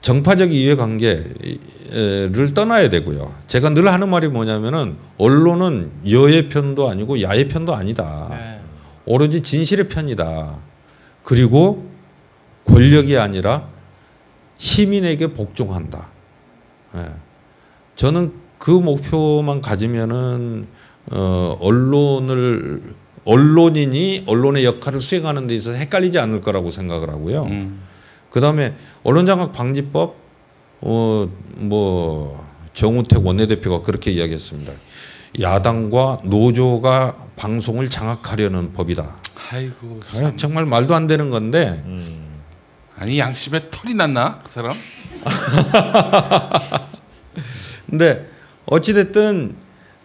정파적 0.02 0.52
이해관계를 0.52 2.54
떠나야 2.54 2.90
되고요. 2.90 3.34
제가 3.48 3.70
늘 3.70 3.92
하는 3.92 4.10
말이 4.10 4.28
뭐냐면은 4.28 4.96
언론은 5.18 5.92
여의 6.10 6.50
편도 6.50 6.90
아니고 6.90 7.22
야의 7.22 7.48
편도 7.48 7.74
아니다. 7.74 8.60
오로지 9.06 9.42
진실의 9.42 9.88
편이다. 9.88 10.58
그리고 11.24 11.90
권력이 12.66 13.18
아니라 13.18 13.68
시민에게 14.58 15.34
복종한다. 15.34 16.08
예. 16.96 17.06
저는 17.96 18.34
그 18.58 18.70
목표만 18.70 19.62
가지면은 19.62 20.68
어, 21.08 21.58
언론을 21.60 22.82
언론인이 23.26 24.24
언론의 24.28 24.66
역할을 24.66 25.00
수행하는 25.02 25.48
데 25.48 25.56
있어서 25.56 25.78
헷갈리지 25.78 26.18
않을 26.20 26.42
거라고 26.42 26.72
생각을 26.72 27.10
하고요. 27.10 27.48
그다음에 28.32 28.74
언론장악 29.04 29.54
방지법 29.54 30.16
어 30.82 31.28
뭐 31.56 32.44
정우택 32.74 33.24
원내대표가 33.26 33.84
그렇게 33.84 34.10
이야기했습니다. 34.12 34.72
야당과 35.40 36.20
노조가 36.24 37.16
방송을 37.36 37.90
장악하려는 37.90 38.74
법이다. 38.74 39.18
아이고 39.52 40.00
아, 40.16 40.34
정말 40.38 40.66
말도 40.66 40.96
안 40.96 41.06
되는 41.06 41.30
건데 41.30 41.84
아니 42.98 43.20
양심에 43.20 43.70
털이 43.70 43.94
났나 43.94 44.40
그 44.44 44.50
사람? 44.50 44.76
근데 47.90 48.28
어찌 48.66 48.94
됐든 48.94 49.56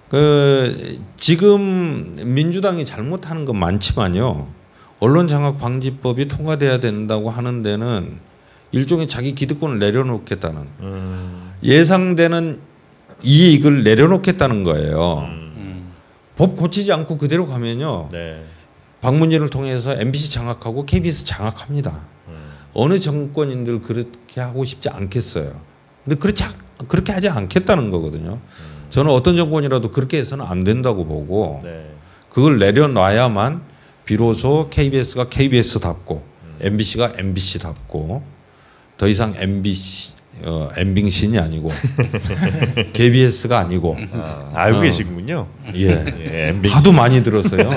그 0.08 0.98
지금 1.16 2.14
민주당이 2.34 2.84
잘못하는 2.84 3.44
건 3.44 3.58
많지만요. 3.58 4.46
언론 5.00 5.28
장악 5.28 5.58
방지법이 5.58 6.28
통과돼야 6.28 6.78
된다고 6.80 7.28
하는 7.30 7.62
데는 7.62 8.18
일종의 8.72 9.08
자기 9.08 9.34
기득권을 9.34 9.78
내려놓겠다는 9.78 10.60
예상되는 11.62 12.58
이익을 13.22 13.82
내려놓겠다는 13.84 14.62
거예요. 14.62 15.28
법 16.36 16.56
고치지 16.56 16.92
않고 16.92 17.18
그대로 17.18 17.46
가면요. 17.46 18.08
방문진을 19.00 19.50
통해서 19.50 19.94
MBC 19.94 20.30
장악하고 20.30 20.84
KBS 20.86 21.24
장악합니다. 21.24 21.98
어느 22.74 22.98
정권인들 22.98 23.82
그렇게 23.82 24.40
하고 24.40 24.64
싶지 24.64 24.88
않겠어요. 24.88 25.52
근데 26.04 26.16
그렇지 26.18 26.44
않- 26.44 26.54
그렇게 26.88 27.12
하지 27.12 27.28
않겠다는 27.28 27.90
거거든요. 27.90 28.38
저는 28.96 29.12
어떤 29.12 29.36
정권이라도 29.36 29.90
그렇게 29.90 30.16
해서는 30.16 30.46
안 30.46 30.64
된다고 30.64 31.04
보고 31.04 31.60
그걸 32.30 32.58
내려놔야만 32.58 33.60
비로소 34.06 34.68
KBS가 34.70 35.28
KBS답고 35.28 36.22
MBC가 36.62 37.12
MBC답고 37.18 38.22
더 38.96 39.06
이상 39.06 39.34
MBC 39.36 40.16
어, 40.44 40.68
엠빙신이 40.78 41.38
아니고 41.38 41.68
KBS가 42.94 43.58
아니고 43.58 43.98
아, 44.14 44.50
알고 44.54 44.80
계시군요. 44.80 45.46
예, 45.74 46.54
예. 46.64 46.68
하도 46.68 46.92
많이 46.92 47.22
들어서요. 47.22 47.70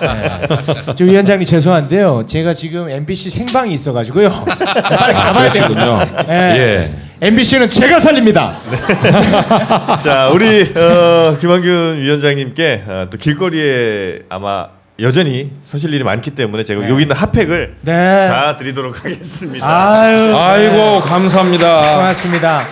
저 0.96 1.04
위원장님 1.04 1.46
죄송한데요. 1.46 2.24
제가 2.26 2.54
지금 2.54 2.88
MBC 2.88 3.28
생방이 3.28 3.74
있어가지고요. 3.74 4.30
빨리 4.44 5.14
가봐야. 5.14 5.52
그러시군요. 5.52 5.98
예. 6.28 6.32
예. 6.32 7.05
MBC는 7.20 7.70
제가 7.70 7.98
살립니다. 7.98 8.58
자, 10.04 10.28
우리 10.34 10.62
어, 10.74 11.36
김한균 11.40 11.96
위원장님께 11.98 12.84
어, 12.86 13.06
또 13.10 13.16
길거리에 13.16 14.20
아마 14.28 14.68
여전히 15.00 15.50
서실 15.64 15.94
일이 15.94 16.04
많기 16.04 16.30
때문에 16.32 16.62
제가 16.64 16.82
네. 16.82 16.90
여기 16.90 17.02
있는 17.02 17.16
핫팩을 17.16 17.76
네. 17.80 18.28
다 18.28 18.56
드리도록 18.56 19.02
하겠습니다. 19.04 19.66
아유, 19.66 20.36
아이고 20.36 21.00
감사합니다. 21.00 21.94
고맙습니다. 21.96 22.66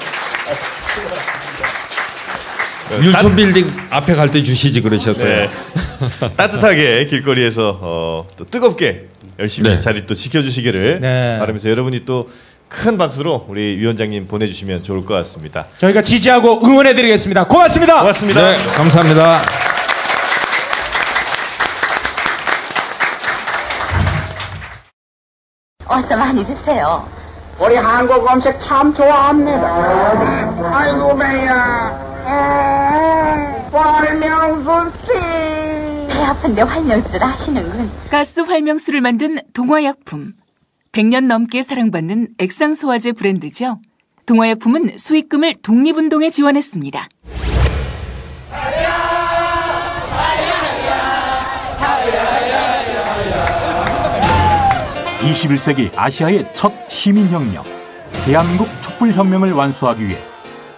율촌 3.03 3.35
빌딩 3.35 3.73
앞에 3.91 4.15
갈 4.15 4.29
때 4.29 4.43
주시지 4.43 4.83
그러셨어요. 4.83 5.35
네. 5.49 5.51
따뜻하게 6.37 7.07
길거리에서 7.07 7.79
어, 7.81 8.29
또 8.37 8.45
뜨겁게 8.45 9.07
열심히 9.39 9.71
네. 9.71 9.81
자리 9.81 10.03
또 10.07 10.15
지켜주시기를 10.15 11.01
네. 11.01 11.37
바라면서 11.39 11.71
여러분이 11.71 12.05
또 12.05 12.29
큰 12.75 12.99
박수로 12.99 13.47
우리 13.49 13.77
위원장님 13.77 14.27
보내주시면 14.27 14.83
좋을 14.83 15.05
것 15.05 15.14
같습니다. 15.14 15.66
저희가 15.79 16.03
지지하고 16.03 16.61
응원해드리겠습니다. 16.64 17.47
고맙습니다. 17.47 18.01
고맙습니다. 18.01 18.51
네, 18.51 18.59
감사합니다. 18.77 19.39
어서 25.87 26.16
많이 26.16 26.45
드세요. 26.45 27.07
우리 27.61 27.77
한국 27.77 28.27
음식 28.33 28.53
참 28.66 28.93
좋아합니다. 28.95 30.72
아이고 30.75 31.16
배야. 31.16 32.05
활명수 33.72 34.93
씨. 35.03 35.12
배 36.09 36.25
아픈데 36.25 36.62
활명수를 36.62 37.20
하시는군. 37.22 37.91
가스 38.11 38.41
활명수를 38.41 39.01
만든 39.01 39.39
동화약품. 39.53 40.33
100년 40.95 41.27
넘게 41.27 41.63
사랑받는 41.63 42.29
액상소화제 42.39 43.13
브랜드죠. 43.13 43.81
동화약품은 44.27 44.97
수익금을 44.97 45.57
독립운동에 45.61 46.31
지원했습니다. 46.31 47.09
21세기 55.21 55.91
아시아의 55.97 56.51
첫 56.55 56.73
시민혁명, 56.89 57.65
대한민국 58.25 58.69
촛불혁명을 58.83 59.53
완수하기 59.53 60.07
위해 60.07 60.19